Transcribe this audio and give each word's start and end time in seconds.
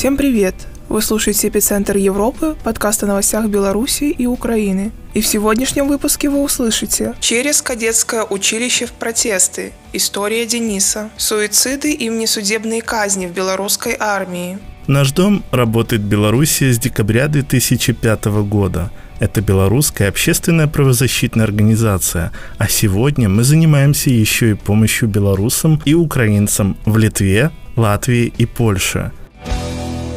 Всем 0.00 0.16
привет! 0.16 0.54
Вы 0.88 1.02
слушаете 1.02 1.48
«Эпицентр 1.48 1.98
Европы», 1.98 2.56
подкаст 2.64 3.02
о 3.02 3.06
новостях 3.06 3.50
Беларуси 3.50 4.04
и 4.04 4.24
Украины. 4.24 4.92
И 5.12 5.20
в 5.20 5.26
сегодняшнем 5.26 5.88
выпуске 5.88 6.30
вы 6.30 6.42
услышите 6.42 7.12
«Через 7.20 7.60
кадетское 7.60 8.24
училище 8.24 8.86
в 8.86 8.92
протесты. 8.92 9.74
История 9.92 10.46
Дениса. 10.46 11.10
Суициды 11.18 11.92
и 11.92 12.08
внесудебные 12.08 12.80
казни 12.80 13.26
в 13.26 13.34
белорусской 13.34 13.94
армии». 14.00 14.58
Наш 14.86 15.12
дом 15.12 15.44
работает 15.50 16.00
в 16.00 16.08
Беларуси 16.08 16.72
с 16.72 16.78
декабря 16.78 17.28
2005 17.28 18.24
года. 18.48 18.90
Это 19.18 19.42
белорусская 19.42 20.08
общественная 20.08 20.66
правозащитная 20.66 21.44
организация, 21.44 22.32
а 22.56 22.68
сегодня 22.68 23.28
мы 23.28 23.44
занимаемся 23.44 24.08
еще 24.08 24.52
и 24.52 24.54
помощью 24.54 25.10
белорусам 25.10 25.78
и 25.84 25.92
украинцам 25.92 26.78
в 26.86 26.96
Литве, 26.96 27.50
Латвии 27.76 28.32
и 28.38 28.46
Польше– 28.46 29.12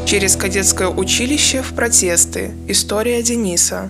Через 0.06 0.36
кадетское 0.36 0.90
училище 0.90 1.62
в 1.62 1.74
протесты. 1.74 2.52
История 2.68 3.24
Дениса. 3.24 3.90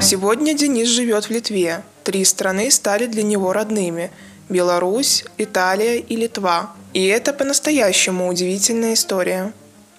Сегодня 0.00 0.54
Денис 0.54 0.88
живет 0.88 1.26
в 1.26 1.30
Литве. 1.30 1.82
Три 2.04 2.24
страны 2.24 2.70
стали 2.70 3.06
для 3.06 3.22
него 3.22 3.52
родными– 3.52 4.10
Беларусь, 4.48 5.24
Италия 5.36 5.96
и 5.96 6.16
Литва. 6.16 6.72
И 6.94 7.06
это 7.06 7.32
по-настоящему 7.32 8.28
удивительная 8.28 8.94
история. 8.94 9.52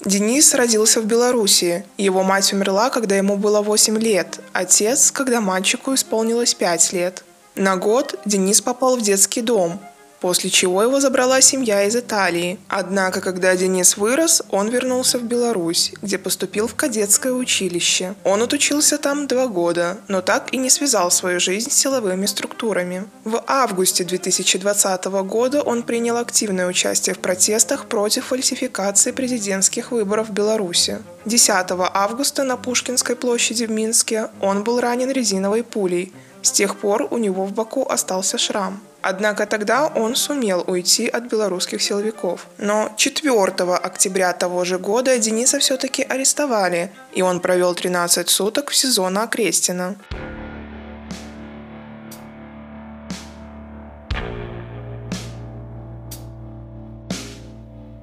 Денис 0.04 0.54
родился 0.56 1.02
в 1.02 1.06
Беларуси. 1.06 1.86
Его 1.98 2.24
мать 2.24 2.52
умерла, 2.52 2.90
когда 2.90 3.16
ему 3.16 3.38
было 3.38 3.62
8 3.62 3.98
лет, 4.00 4.40
отец, 4.54 5.12
когда 5.12 5.40
мальчику 5.40 5.94
исполнилось 5.94 6.56
5 6.56 6.94
лет. 6.94 7.24
На 7.56 7.76
год 7.76 8.20
Денис 8.26 8.62
попал 8.62 8.98
в 8.98 9.02
детский 9.02 9.42
дом, 9.42 9.80
после 10.22 10.50
чего 10.50 10.84
его 10.84 11.00
забрала 11.00 11.42
семья 11.42 11.84
из 11.84 11.96
Италии. 11.96 12.60
Однако, 12.68 13.22
когда 13.22 13.56
Денис 13.56 13.98
вырос, 13.98 14.44
он 14.50 14.70
вернулся 14.70 15.18
в 15.18 15.24
Беларусь, 15.24 15.94
где 16.02 16.18
поступил 16.18 16.68
в 16.68 16.76
кадетское 16.76 17.34
училище. 17.34 18.16
Он 18.24 18.42
отучился 18.42 18.98
там 18.98 19.28
два 19.28 19.48
года, 19.48 19.98
но 20.08 20.22
так 20.22 20.54
и 20.54 20.58
не 20.58 20.70
связал 20.70 21.12
свою 21.12 21.40
жизнь 21.40 21.70
с 21.70 21.76
силовыми 21.76 22.26
структурами. 22.26 23.06
В 23.24 23.44
августе 23.48 24.04
2020 24.04 25.06
года 25.06 25.62
он 25.62 25.84
принял 25.84 26.18
активное 26.18 26.68
участие 26.68 27.16
в 27.16 27.20
протестах 27.20 27.86
против 27.86 28.26
фальсификации 28.26 29.12
президентских 29.12 29.92
выборов 29.92 30.30
в 30.30 30.34
Беларуси. 30.34 31.00
10 31.26 31.50
августа 31.94 32.44
на 32.44 32.58
Пушкинской 32.58 33.16
площади 33.16 33.66
в 33.66 33.72
Минске 33.72 34.30
он 34.42 34.64
был 34.64 34.80
ранен 34.80 35.12
резиновой 35.12 35.64
пулей. 35.64 36.14
С 36.42 36.52
тех 36.52 36.78
пор 36.78 37.08
у 37.12 37.18
него 37.18 37.46
в 37.46 37.52
боку 37.52 37.86
остался 37.88 38.38
шрам. 38.38 38.82
Однако 39.02 39.46
тогда 39.46 39.88
он 39.88 40.16
сумел 40.16 40.64
уйти 40.68 41.08
от 41.08 41.24
белорусских 41.24 41.82
силовиков. 41.82 42.48
Но 42.58 42.92
4 42.98 43.44
октября 43.76 44.34
того 44.34 44.66
же 44.66 44.78
года 44.78 45.18
Дениса 45.18 45.60
все-таки 45.60 46.04
арестовали, 46.04 46.92
и 47.14 47.22
он 47.22 47.40
провел 47.40 47.76
13 47.76 48.30
суток 48.30 48.70
в 48.72 48.76
СИЗО 48.76 49.10
на 49.10 49.24
Окрестина. 49.24 49.96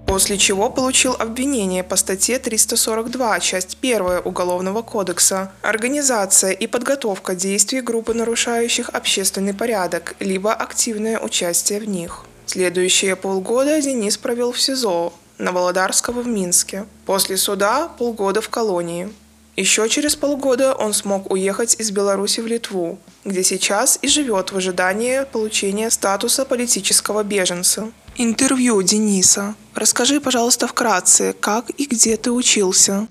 После 0.06 0.38
чего 0.38 0.70
получил 0.70 1.14
обвинение 1.18 1.82
по 1.82 1.96
статье 1.96 2.38
342, 2.38 3.40
часть 3.40 3.76
1 3.82 4.22
Уголовного 4.24 4.82
кодекса 4.82 5.52
«Организация 5.62 6.52
и 6.52 6.66
подготовка 6.66 7.34
действий 7.34 7.80
группы 7.80 8.14
нарушающих 8.14 8.88
общественный 8.90 9.52
порядок, 9.52 10.14
либо 10.20 10.52
активное 10.52 11.18
участие 11.18 11.80
в 11.80 11.88
них». 11.88 12.24
Следующие 12.46 13.16
полгода 13.16 13.82
Денис 13.82 14.16
провел 14.16 14.52
в 14.52 14.60
СИЗО 14.60 15.12
на 15.38 15.52
Володарского 15.52 16.22
в 16.22 16.28
Минске. 16.28 16.86
После 17.04 17.36
суда 17.36 17.88
полгода 17.88 18.40
в 18.40 18.48
колонии. 18.48 19.12
Еще 19.56 19.88
через 19.88 20.16
полгода 20.16 20.74
он 20.74 20.92
смог 20.92 21.30
уехать 21.30 21.76
из 21.78 21.90
Беларуси 21.90 22.40
в 22.40 22.46
Литву, 22.46 22.98
где 23.24 23.42
сейчас 23.42 23.98
и 24.02 24.08
живет 24.08 24.52
в 24.52 24.56
ожидании 24.56 25.24
получения 25.24 25.90
статуса 25.90 26.44
политического 26.44 27.22
беженца. 27.22 27.90
Интервью 28.18 28.82
Дениса. 28.82 29.54
Расскажи, 29.74 30.20
пожалуйста, 30.20 30.66
вкратце, 30.66 31.34
как 31.38 31.68
и 31.76 31.84
где 31.84 32.16
ты 32.16 32.32
учился. 32.32 33.08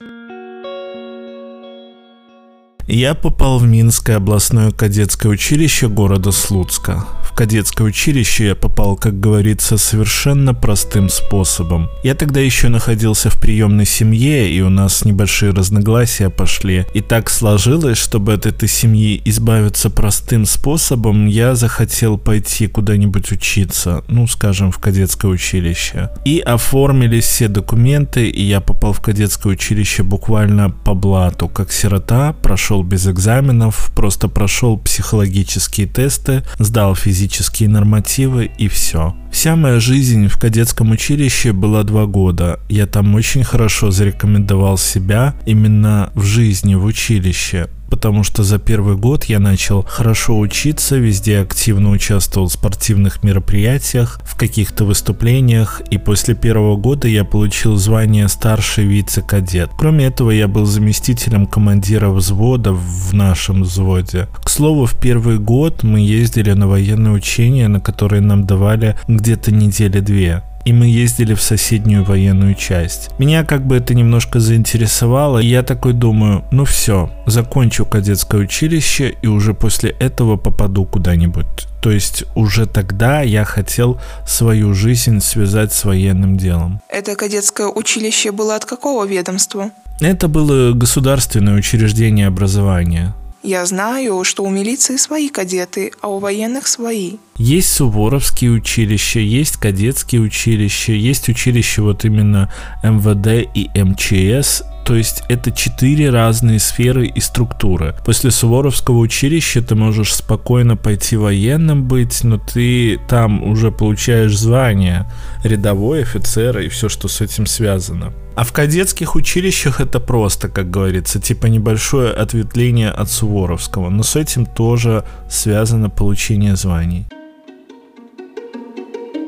Я 2.87 3.13
попал 3.13 3.59
в 3.59 3.63
Минское 3.65 4.17
областное 4.17 4.71
кадетское 4.71 5.31
училище 5.31 5.89
города 5.89 6.31
Слуцка 6.31 7.05
кадетское 7.35 7.85
училище 7.85 8.47
я 8.47 8.55
попал, 8.55 8.95
как 8.95 9.19
говорится, 9.19 9.77
совершенно 9.77 10.53
простым 10.53 11.09
способом. 11.09 11.89
Я 12.01 12.15
тогда 12.15 12.39
еще 12.39 12.69
находился 12.69 13.29
в 13.29 13.39
приемной 13.39 13.85
семье, 13.85 14.49
и 14.49 14.61
у 14.61 14.69
нас 14.69 15.03
небольшие 15.03 15.51
разногласия 15.51 16.29
пошли. 16.29 16.85
И 16.93 17.01
так 17.01 17.29
сложилось, 17.29 17.97
чтобы 17.97 18.33
от 18.33 18.45
этой 18.45 18.69
семьи 18.69 19.21
избавиться 19.25 19.89
простым 19.89 20.45
способом, 20.45 21.27
я 21.27 21.55
захотел 21.55 22.17
пойти 22.17 22.67
куда-нибудь 22.67 23.31
учиться, 23.31 24.03
ну, 24.07 24.27
скажем, 24.27 24.71
в 24.71 24.79
кадетское 24.79 25.29
училище. 25.29 26.09
И 26.23 26.39
оформились 26.39 27.25
все 27.25 27.49
документы, 27.49 28.29
и 28.29 28.43
я 28.43 28.61
попал 28.61 28.93
в 28.93 29.01
кадетское 29.01 29.53
училище 29.53 30.03
буквально 30.03 30.69
по 30.69 30.93
блату, 30.93 31.49
как 31.49 31.73
сирота, 31.73 32.33
прошел 32.33 32.81
без 32.81 33.07
экзаменов, 33.07 33.91
просто 33.93 34.29
прошел 34.29 34.77
психологические 34.77 35.87
тесты, 35.87 36.43
сдал 36.59 36.95
физические 36.95 37.24
физические 37.25 37.69
нормативы 37.69 38.51
и 38.59 38.67
все. 38.67 39.15
Вся 39.31 39.55
моя 39.55 39.79
жизнь 39.79 40.27
в 40.27 40.37
кадетском 40.37 40.91
училище 40.91 41.53
была 41.53 41.83
два 41.83 42.05
года. 42.05 42.59
Я 42.69 42.85
там 42.85 43.15
очень 43.15 43.43
хорошо 43.43 43.89
зарекомендовал 43.89 44.77
себя 44.77 45.35
именно 45.45 46.11
в 46.13 46.23
жизни 46.23 46.75
в 46.75 46.85
училище 46.85 47.67
потому 47.95 48.23
что 48.23 48.43
за 48.43 48.59
первый 48.59 48.97
год 48.97 49.23
я 49.23 49.39
начал 49.39 49.85
хорошо 49.87 50.37
учиться, 50.37 50.97
везде 50.97 51.39
активно 51.39 51.91
участвовал 51.91 52.49
в 52.49 52.51
спортивных 52.51 53.23
мероприятиях, 53.23 54.19
в 54.25 54.35
каких-то 54.35 54.83
выступлениях, 54.83 55.81
и 55.91 55.97
после 55.97 56.35
первого 56.35 56.75
года 56.75 57.07
я 57.07 57.23
получил 57.23 57.77
звание 57.77 58.27
старший 58.27 58.83
вице-кадет. 58.83 59.69
Кроме 59.77 60.07
этого, 60.07 60.31
я 60.31 60.49
был 60.49 60.65
заместителем 60.65 61.45
командира 61.45 62.09
взвода 62.09 62.73
в 62.73 63.13
нашем 63.13 63.63
взводе. 63.63 64.27
К 64.43 64.49
слову, 64.49 64.85
в 64.85 64.99
первый 64.99 65.39
год 65.39 65.83
мы 65.83 66.01
ездили 66.01 66.51
на 66.51 66.67
военные 66.67 67.13
учения, 67.13 67.69
на 67.69 67.79
которые 67.79 68.21
нам 68.21 68.45
давали 68.45 68.97
где-то 69.07 69.53
недели 69.53 70.01
две 70.01 70.43
и 70.65 70.73
мы 70.73 70.87
ездили 70.87 71.33
в 71.35 71.41
соседнюю 71.41 72.03
военную 72.03 72.55
часть. 72.55 73.11
Меня 73.19 73.45
как 73.45 73.65
бы 73.65 73.77
это 73.77 73.93
немножко 73.93 74.39
заинтересовало, 74.39 75.39
и 75.39 75.47
я 75.47 75.63
такой 75.63 75.93
думаю, 75.93 76.43
ну 76.51 76.65
все, 76.65 77.09
закончу 77.27 77.85
кадетское 77.85 78.41
училище 78.41 79.15
и 79.21 79.27
уже 79.27 79.53
после 79.53 79.91
этого 79.91 80.37
попаду 80.37 80.85
куда-нибудь. 80.85 81.45
То 81.81 81.91
есть 81.91 82.23
уже 82.33 82.65
тогда 82.65 83.21
я 83.21 83.45
хотел 83.45 83.99
свою 84.27 84.73
жизнь 84.73 85.19
связать 85.19 85.71
с 85.71 85.85
военным 85.85 86.35
делом. 86.35 86.81
Это 86.89 87.15
кадетское 87.15 87.67
училище 87.67 88.31
было 88.31 88.55
от 88.55 88.65
какого 88.65 89.05
ведомства? 89.05 89.69
Это 90.01 90.27
было 90.27 90.73
государственное 90.73 91.55
учреждение 91.55 92.27
образования. 92.27 93.13
Я 93.45 93.63
знаю, 93.67 94.23
что 94.23 94.43
у 94.43 94.49
милиции 94.49 94.95
свои 94.95 95.29
кадеты, 95.29 95.91
а 96.01 96.07
у 96.07 96.17
военных 96.17 96.65
свои. 96.65 97.17
Есть 97.37 97.69
суворовские 97.73 98.49
училища, 98.49 99.19
есть 99.19 99.57
кадетские 99.57 100.21
училища, 100.21 100.93
есть 100.93 101.29
училище 101.29 101.83
вот 101.83 102.05
именно 102.05 102.51
МВД 102.81 103.47
и 103.53 103.69
МЧС, 103.75 104.63
то 104.85 104.95
есть 104.95 105.23
это 105.29 105.51
четыре 105.51 106.11
разные 106.11 106.59
сферы 106.59 107.07
и 107.07 107.19
структуры. 107.19 107.95
После 108.05 108.29
Суворовского 108.29 108.99
училища 108.99 109.63
ты 109.63 109.73
можешь 109.73 110.13
спокойно 110.13 110.77
пойти 110.77 111.17
военным 111.17 111.85
быть, 111.85 112.23
но 112.23 112.37
ты 112.37 112.99
там 113.09 113.43
уже 113.43 113.71
получаешь 113.71 114.37
звание 114.37 115.11
рядовой 115.43 116.03
офицера 116.03 116.63
и 116.63 116.69
все, 116.69 116.87
что 116.87 117.07
с 117.07 117.19
этим 117.19 117.47
связано. 117.47 118.13
А 118.35 118.43
в 118.43 118.51
кадетских 118.51 119.15
училищах 119.15 119.81
это 119.81 119.99
просто, 119.99 120.49
как 120.49 120.69
говорится, 120.69 121.19
типа 121.19 121.47
небольшое 121.47 122.11
ответвление 122.11 122.91
от 122.91 123.09
Суворовского, 123.09 123.89
но 123.89 124.03
с 124.03 124.15
этим 124.15 124.45
тоже 124.45 125.03
связано 125.29 125.89
получение 125.89 126.55
званий. 126.55 127.07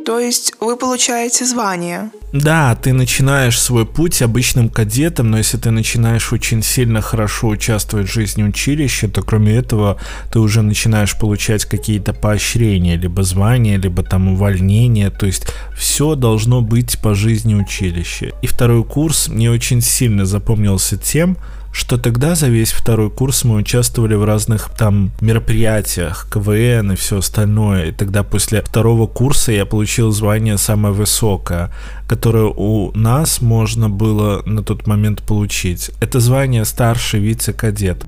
То 0.08 0.20
есть 0.20 0.54
вы 0.62 0.78
получаете 0.78 1.46
звание? 1.46 2.12
Да, 2.32 2.74
ты 2.76 2.94
начинаешь 2.94 3.60
свой 3.60 3.86
путь 3.86 4.22
обычным 4.22 4.70
кадетом, 4.70 5.32
но 5.32 5.38
если 5.38 5.58
ты 5.58 5.70
начинаешь 5.70 6.32
очень 6.32 6.64
сильно 6.64 7.02
хорошо 7.02 7.50
участвовать 7.50 8.08
в 8.08 8.14
жизни 8.14 8.42
училища, 8.44 9.10
то 9.10 9.22
кроме 9.22 9.58
этого 9.58 10.00
ты 10.32 10.40
уже 10.40 10.62
начинаешь 10.62 11.20
получать 11.20 11.66
какие-то 11.66 12.14
поощрения, 12.14 12.96
либо 12.96 13.22
звания, 13.24 13.76
либо 13.76 14.02
там 14.02 14.30
увольнения, 14.30 15.10
то 15.10 15.26
есть 15.26 15.48
все 15.78 16.16
должно 16.16 16.62
быть 16.62 17.00
по 17.02 17.14
жизни 17.14 17.54
училища. 17.54 18.32
И 18.42 18.48
второй 18.48 18.86
курс 18.86 19.28
мне 19.28 19.52
очень 19.52 19.82
сильно 19.82 20.26
запомнился 20.26 20.96
тем, 20.96 21.38
что 21.78 22.00
тогда 22.00 22.34
за 22.34 22.48
весь 22.48 22.72
второй 22.72 23.12
курс 23.12 23.44
мы 23.44 23.58
участвовали 23.58 24.16
в 24.16 24.24
разных 24.24 24.70
там 24.76 25.12
мероприятиях, 25.22 26.28
КВН 26.34 26.94
и 26.94 26.96
все 26.96 27.20
остальное. 27.20 27.86
И 27.86 27.92
тогда 27.92 28.24
после 28.24 28.64
второго 28.64 29.06
курса 29.06 29.52
я 29.52 29.64
получил 29.64 30.12
звание 30.12 30.58
самое 30.58 30.92
высокое, 30.92 31.72
которое 32.08 32.46
у 32.46 32.92
нас 32.98 33.42
можно 33.42 33.90
было 33.90 34.42
на 34.48 34.64
тот 34.64 34.88
момент 34.88 35.22
получить. 35.22 35.92
Это 36.02 36.20
звание 36.20 36.66
старший 36.66 37.20
вице-кадет. 37.20 38.04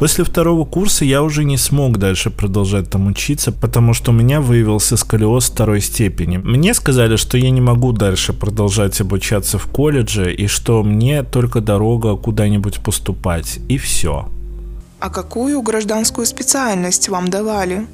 После 0.00 0.24
второго 0.24 0.64
курса 0.64 1.04
я 1.04 1.22
уже 1.22 1.44
не 1.44 1.58
смог 1.58 1.98
дальше 1.98 2.30
продолжать 2.30 2.88
там 2.88 3.06
учиться, 3.08 3.52
потому 3.52 3.92
что 3.92 4.12
у 4.12 4.14
меня 4.14 4.40
выявился 4.40 4.96
сколиоз 4.96 5.50
второй 5.50 5.82
степени. 5.82 6.38
Мне 6.38 6.72
сказали, 6.72 7.16
что 7.16 7.36
я 7.36 7.50
не 7.50 7.60
могу 7.60 7.92
дальше 7.92 8.32
продолжать 8.32 8.98
обучаться 9.02 9.58
в 9.58 9.66
колледже 9.66 10.34
и 10.34 10.46
что 10.46 10.82
мне 10.82 11.22
только 11.22 11.60
дорога 11.60 12.16
куда-нибудь 12.16 12.80
поступать. 12.80 13.58
И 13.68 13.76
все. 13.76 14.26
А 15.00 15.10
какую 15.10 15.60
гражданскую 15.60 16.26
специальность 16.26 17.10
вам 17.10 17.28
давали? 17.28 17.86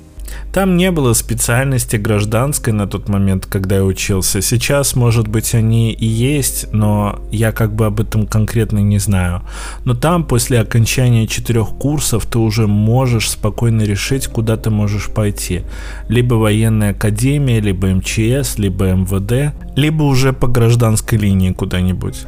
Там 0.53 0.77
не 0.77 0.91
было 0.91 1.13
специальности 1.13 1.97
гражданской 1.97 2.73
на 2.73 2.87
тот 2.87 3.09
момент, 3.09 3.47
когда 3.47 3.77
я 3.77 3.85
учился. 3.85 4.41
Сейчас, 4.41 4.97
может 4.97 5.29
быть, 5.29 5.55
они 5.55 5.93
и 5.93 6.07
есть, 6.07 6.73
но 6.73 7.21
я 7.31 7.53
как 7.53 7.75
бы 7.75 7.87
об 7.87 8.01
этом 8.01 8.27
конкретно 8.27 8.79
не 8.79 8.99
знаю. 8.99 9.43
Но 9.85 9.95
там 9.95 10.25
после 10.25 10.61
окончания 10.61 11.27
четырех 11.27 11.69
курсов 11.69 12.27
ты 12.27 12.39
уже 12.39 12.67
можешь 12.67 13.31
спокойно 13.31 13.83
решить, 13.83 14.27
куда 14.29 14.57
ты 14.57 14.71
можешь 14.71 15.11
пойти. 15.11 15.63
Либо 16.09 16.35
военная 16.35 16.93
академия, 16.93 17.61
либо 17.61 17.89
МЧС, 17.89 18.59
либо 18.59 18.93
МВД, 18.93 19.55
либо 19.77 20.05
уже 20.05 20.33
по 20.33 20.47
гражданской 20.47 21.19
линии 21.19 21.53
куда-нибудь. 21.53 22.27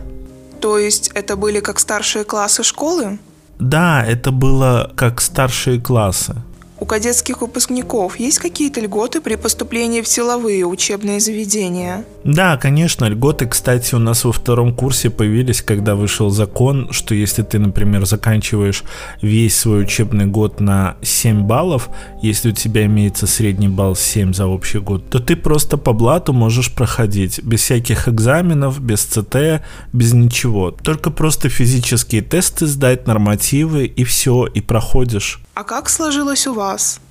То 0.61 0.79
есть 0.79 1.11
это 1.15 1.37
были 1.37 1.61
как 1.61 1.79
старшие 1.79 2.25
классы 2.25 2.63
школы? 2.63 3.19
Да, 3.59 4.05
это 4.05 4.31
было 4.31 4.93
как 4.97 5.21
старшие 5.21 5.81
классы. 5.81 6.37
У 6.81 6.87
кадетских 6.87 7.41
выпускников 7.41 8.21
есть 8.21 8.39
какие-то 8.39 8.81
льготы 8.81 9.21
при 9.21 9.35
поступлении 9.35 10.01
в 10.01 10.07
силовые 10.07 10.65
учебные 10.65 11.19
заведения? 11.19 12.05
Да, 12.23 12.57
конечно, 12.57 13.07
льготы, 13.07 13.47
кстати, 13.47 13.97
у 13.97 13.99
нас 13.99 14.25
во 14.25 14.31
втором 14.31 14.73
курсе 14.73 15.11
появились, 15.11 15.61
когда 15.61 15.97
вышел 15.97 16.31
закон, 16.31 16.93
что 16.93 17.17
если 17.17 17.43
ты, 17.43 17.59
например, 17.59 18.07
заканчиваешь 18.07 18.85
весь 19.21 19.59
свой 19.59 19.83
учебный 19.83 20.27
год 20.27 20.61
на 20.61 20.97
7 21.03 21.43
баллов, 21.43 21.89
если 22.23 22.51
у 22.51 22.55
тебя 22.55 22.87
имеется 22.87 23.27
средний 23.27 23.69
балл 23.69 23.97
7 23.97 24.33
за 24.33 24.47
общий 24.47 24.79
год, 24.79 25.11
то 25.11 25.19
ты 25.19 25.35
просто 25.35 25.79
по 25.79 25.93
блату 25.93 26.33
можешь 26.33 26.73
проходить, 26.73 27.43
без 27.43 27.63
всяких 27.63 28.09
экзаменов, 28.09 28.81
без 28.81 29.03
ЦТ, 29.03 29.63
без 29.93 30.13
ничего. 30.13 30.71
Только 30.71 31.11
просто 31.11 31.49
физические 31.49 32.23
тесты 32.23 32.67
сдать, 32.67 33.09
нормативы 33.09 33.87
и 33.87 34.05
все, 34.05 34.47
и 34.47 34.61
проходишь. 34.61 35.41
А 35.55 35.65
как 35.65 35.89
сложилось 35.89 36.47
у 36.47 36.55
вас? 36.55 36.68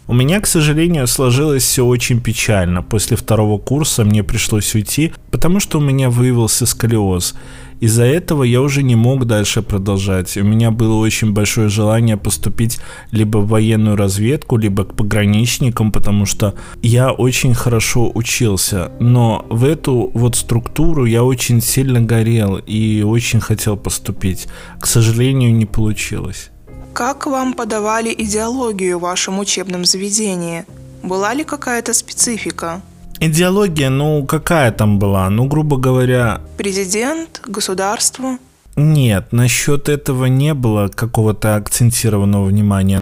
У 0.10 0.14
меня, 0.14 0.40
к 0.40 0.48
сожалению, 0.48 1.06
сложилось 1.06 1.64
все 1.64 1.86
очень 1.86 2.22
печально. 2.22 2.82
После 2.82 3.18
второго 3.18 3.60
курса 3.60 4.06
мне 4.06 4.24
пришлось 4.24 4.74
уйти, 4.74 5.12
потому 5.32 5.60
что 5.60 5.80
у 5.80 5.82
меня 5.82 6.10
выявился 6.10 6.66
сколиоз. 6.66 7.36
Из-за 7.82 8.06
этого 8.06 8.44
я 8.44 8.62
уже 8.62 8.84
не 8.84 8.96
мог 8.96 9.26
дальше 9.26 9.62
продолжать. 9.62 10.38
У 10.38 10.44
меня 10.44 10.72
было 10.72 10.96
очень 10.96 11.34
большое 11.34 11.68
желание 11.68 12.16
поступить 12.16 12.80
либо 13.12 13.40
в 13.40 13.50
военную 13.50 13.98
разведку, 13.98 14.56
либо 14.56 14.86
к 14.86 14.96
пограничникам, 14.96 15.92
потому 15.92 16.26
что 16.26 16.56
я 16.82 17.12
очень 17.12 17.54
хорошо 17.54 18.10
учился. 18.16 18.92
Но 19.02 19.46
в 19.50 19.66
эту 19.66 20.10
вот 20.14 20.38
структуру 20.38 21.04
я 21.04 21.24
очень 21.24 21.62
сильно 21.62 22.00
горел 22.00 22.56
и 22.56 23.04
очень 23.04 23.42
хотел 23.42 23.76
поступить. 23.76 24.48
К 24.80 24.88
сожалению, 24.88 25.54
не 25.54 25.66
получилось. 25.66 26.50
Как 26.98 27.28
вам 27.28 27.54
подавали 27.54 28.12
идеологию 28.18 28.98
в 28.98 29.02
вашем 29.02 29.38
учебном 29.38 29.86
заведении? 29.86 30.66
Была 31.04 31.36
ли 31.36 31.44
какая-то 31.44 31.94
специфика? 31.94 32.82
Идеология, 33.20 33.90
ну 33.90 34.26
какая 34.26 34.72
там 34.72 34.98
была? 34.98 35.30
Ну, 35.30 35.46
грубо 35.46 35.78
говоря... 35.78 36.42
Президент, 36.58 37.40
государство? 37.46 38.40
Нет, 38.76 39.32
насчет 39.32 39.90
этого 39.90 40.26
не 40.26 40.56
было 40.56 40.88
какого-то 40.88 41.56
акцентированного 41.56 42.46
внимания. 42.46 43.00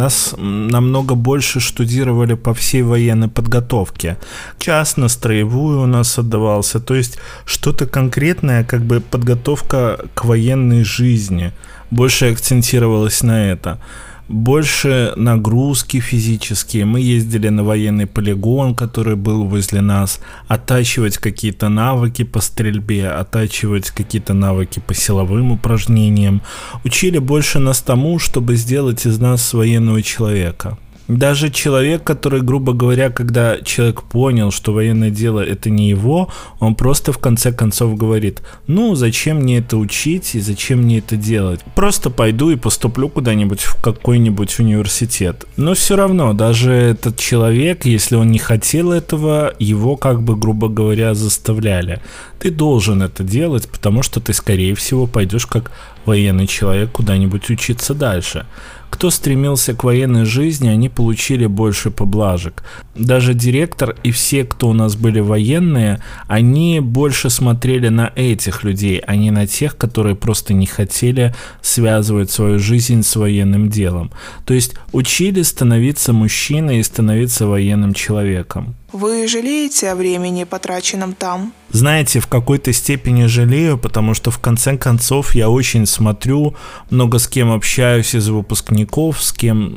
Нас 0.00 0.34
намного 0.38 1.14
больше 1.14 1.60
штудировали 1.60 2.32
по 2.32 2.54
всей 2.54 2.80
военной 2.80 3.28
подготовке. 3.28 4.16
Час 4.58 4.96
на 4.96 5.08
строевую 5.08 5.82
у 5.82 5.86
нас 5.86 6.18
отдавался. 6.18 6.80
То 6.80 6.94
есть 6.94 7.18
что-то 7.44 7.84
конкретное, 7.84 8.64
как 8.64 8.80
бы 8.80 9.00
подготовка 9.00 10.06
к 10.14 10.24
военной 10.24 10.84
жизни. 10.84 11.52
Больше 11.90 12.32
акцентировалось 12.32 13.22
на 13.22 13.52
это 13.52 13.78
больше 14.30 15.12
нагрузки 15.16 16.00
физические. 16.00 16.84
Мы 16.84 17.00
ездили 17.00 17.48
на 17.48 17.64
военный 17.64 18.06
полигон, 18.06 18.74
который 18.74 19.16
был 19.16 19.44
возле 19.44 19.80
нас, 19.80 20.20
оттачивать 20.48 21.18
какие-то 21.18 21.68
навыки 21.68 22.24
по 22.24 22.40
стрельбе, 22.40 23.08
оттачивать 23.08 23.90
какие-то 23.90 24.32
навыки 24.32 24.80
по 24.86 24.94
силовым 24.94 25.52
упражнениям. 25.52 26.42
Учили 26.84 27.18
больше 27.18 27.58
нас 27.58 27.80
тому, 27.80 28.18
чтобы 28.18 28.56
сделать 28.56 29.04
из 29.04 29.18
нас 29.18 29.52
военного 29.52 30.02
человека. 30.02 30.78
Даже 31.10 31.50
человек, 31.50 32.04
который, 32.04 32.40
грубо 32.40 32.72
говоря, 32.72 33.10
когда 33.10 33.60
человек 33.62 34.02
понял, 34.04 34.52
что 34.52 34.72
военное 34.72 35.10
дело 35.10 35.40
это 35.40 35.68
не 35.68 35.88
его, 35.88 36.28
он 36.60 36.76
просто 36.76 37.12
в 37.12 37.18
конце 37.18 37.50
концов 37.50 37.96
говорит, 37.96 38.42
ну 38.68 38.94
зачем 38.94 39.38
мне 39.38 39.58
это 39.58 39.76
учить 39.76 40.36
и 40.36 40.40
зачем 40.40 40.82
мне 40.82 40.98
это 40.98 41.16
делать? 41.16 41.62
Просто 41.74 42.10
пойду 42.10 42.50
и 42.50 42.56
поступлю 42.56 43.08
куда-нибудь 43.08 43.60
в 43.60 43.82
какой-нибудь 43.82 44.60
университет. 44.60 45.46
Но 45.56 45.74
все 45.74 45.96
равно, 45.96 46.32
даже 46.32 46.70
этот 46.70 47.16
человек, 47.18 47.86
если 47.86 48.14
он 48.14 48.30
не 48.30 48.38
хотел 48.38 48.92
этого, 48.92 49.52
его 49.58 49.96
как 49.96 50.22
бы, 50.22 50.36
грубо 50.36 50.68
говоря, 50.68 51.14
заставляли. 51.14 52.00
Ты 52.38 52.52
должен 52.52 53.02
это 53.02 53.24
делать, 53.24 53.68
потому 53.68 54.04
что 54.04 54.20
ты, 54.20 54.32
скорее 54.32 54.76
всего, 54.76 55.08
пойдешь 55.08 55.46
как 55.46 55.72
военный 56.06 56.46
человек 56.46 56.92
куда-нибудь 56.92 57.50
учиться 57.50 57.94
дальше. 57.94 58.46
Кто 58.90 59.08
стремился 59.10 59.74
к 59.74 59.84
военной 59.84 60.24
жизни, 60.24 60.68
они 60.68 60.88
получили 60.88 61.46
больше 61.46 61.90
поблажек. 61.90 62.62
Даже 62.94 63.32
директор 63.32 63.96
и 64.02 64.10
все, 64.10 64.44
кто 64.44 64.68
у 64.68 64.72
нас 64.72 64.96
были 64.96 65.20
военные, 65.20 66.02
они 66.26 66.80
больше 66.80 67.30
смотрели 67.30 67.88
на 67.88 68.12
этих 68.14 68.62
людей, 68.64 68.98
а 68.98 69.16
не 69.16 69.30
на 69.30 69.46
тех, 69.46 69.76
которые 69.76 70.16
просто 70.16 70.52
не 70.52 70.66
хотели 70.66 71.34
связывать 71.62 72.30
свою 72.30 72.58
жизнь 72.58 73.02
с 73.02 73.16
военным 73.16 73.70
делом. 73.70 74.10
То 74.44 74.52
есть 74.52 74.74
учили 74.92 75.42
становиться 75.42 76.12
мужчиной 76.12 76.80
и 76.80 76.82
становиться 76.82 77.46
военным 77.46 77.94
человеком. 77.94 78.74
Вы 78.92 79.28
жалеете 79.28 79.90
о 79.90 79.94
времени, 79.94 80.44
потраченном 80.44 81.14
там? 81.14 81.52
Знаете, 81.70 82.18
в 82.18 82.26
какой-то 82.26 82.72
степени 82.72 83.26
жалею, 83.26 83.78
потому 83.78 84.14
что 84.14 84.30
в 84.30 84.38
конце 84.38 84.76
концов 84.76 85.34
я 85.34 85.48
очень 85.48 85.86
смотрю, 85.86 86.56
много 86.90 87.18
с 87.18 87.28
кем 87.28 87.52
общаюсь 87.52 88.14
из 88.14 88.28
выпускников, 88.28 89.22
с 89.22 89.32
кем 89.32 89.68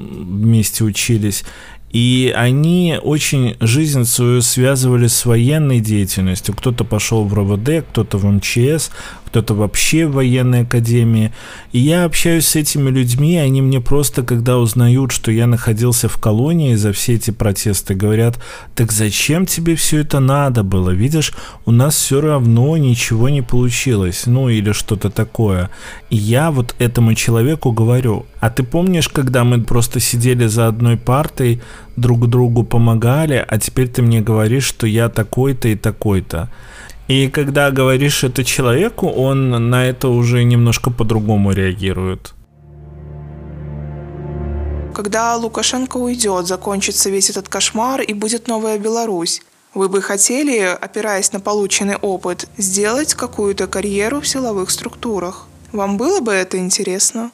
вместе 0.42 0.84
учились, 0.84 1.44
и 1.92 2.34
они 2.36 2.98
очень 3.02 3.56
жизнь 3.60 4.06
свою 4.06 4.42
связывали 4.42 5.06
с 5.06 5.26
военной 5.26 5.80
деятельностью. 5.80 6.56
Кто-то 6.56 6.84
пошел 6.84 7.24
в 7.24 7.34
РОВД, 7.36 7.86
кто-то 7.88 8.18
в 8.18 8.26
МЧС, 8.26 8.90
кто-то 9.34 9.56
вообще 9.56 10.06
в 10.06 10.12
военной 10.12 10.62
академии. 10.62 11.34
И 11.72 11.80
я 11.80 12.06
общаюсь 12.06 12.46
с 12.46 12.56
этими 12.56 12.92
людьми, 12.92 13.36
они 13.38 13.64
мне 13.64 13.82
просто, 13.82 14.22
когда 14.22 14.60
узнают, 14.60 15.12
что 15.12 15.32
я 15.32 15.48
находился 15.48 16.08
в 16.08 16.18
колонии 16.18 16.76
за 16.76 16.94
все 16.94 17.16
эти 17.16 17.32
протесты, 17.32 17.96
говорят, 17.96 18.40
так 18.76 18.92
зачем 18.92 19.48
тебе 19.48 19.76
все 19.76 20.02
это 20.02 20.20
надо 20.20 20.62
было? 20.62 20.92
Видишь, 20.92 21.34
у 21.66 21.72
нас 21.72 21.96
все 21.96 22.22
равно 22.22 22.78
ничего 22.78 23.28
не 23.28 23.42
получилось, 23.42 24.28
ну 24.28 24.50
или 24.50 24.72
что-то 24.72 25.10
такое. 25.10 25.72
И 26.12 26.16
я 26.16 26.52
вот 26.52 26.76
этому 26.78 27.16
человеку 27.16 27.72
говорю, 27.72 28.28
а 28.40 28.52
ты 28.52 28.62
помнишь, 28.62 29.10
когда 29.10 29.44
мы 29.44 29.64
просто 29.64 30.00
сидели 30.00 30.46
за 30.46 30.68
одной 30.68 30.96
партой, 30.96 31.60
друг 31.96 32.30
другу 32.30 32.64
помогали, 32.64 33.44
а 33.48 33.58
теперь 33.58 33.88
ты 33.88 34.04
мне 34.04 34.22
говоришь, 34.22 34.66
что 34.66 34.86
я 34.86 35.10
такой-то 35.10 35.70
и 35.70 35.76
такой-то. 35.76 36.52
И 37.08 37.30
когда 37.30 37.72
говоришь 37.72 38.24
это 38.24 38.44
человеку, 38.44 39.08
он 39.08 39.70
на 39.70 39.86
это 39.86 40.08
уже 40.08 40.44
немножко 40.44 40.90
по-другому 40.90 41.52
реагирует. 41.52 42.34
Когда 44.94 45.36
Лукашенко 45.36 45.98
уйдет, 45.98 46.48
закончится 46.48 47.10
весь 47.10 47.30
этот 47.30 47.50
кошмар 47.50 48.02
и 48.02 48.14
будет 48.14 48.48
новая 48.48 48.78
Беларусь. 48.78 49.42
Вы 49.74 49.90
бы 49.90 50.02
хотели, 50.02 50.60
опираясь 50.60 51.34
на 51.34 51.40
полученный 51.40 51.96
опыт, 51.96 52.48
сделать 52.58 53.16
какую-то 53.16 53.68
карьеру 53.68 54.22
в 54.22 54.28
силовых 54.28 54.70
структурах? 54.70 55.48
Вам 55.72 55.98
было 55.98 56.20
бы 56.20 56.32
это 56.32 56.58
интересно? 56.60 57.32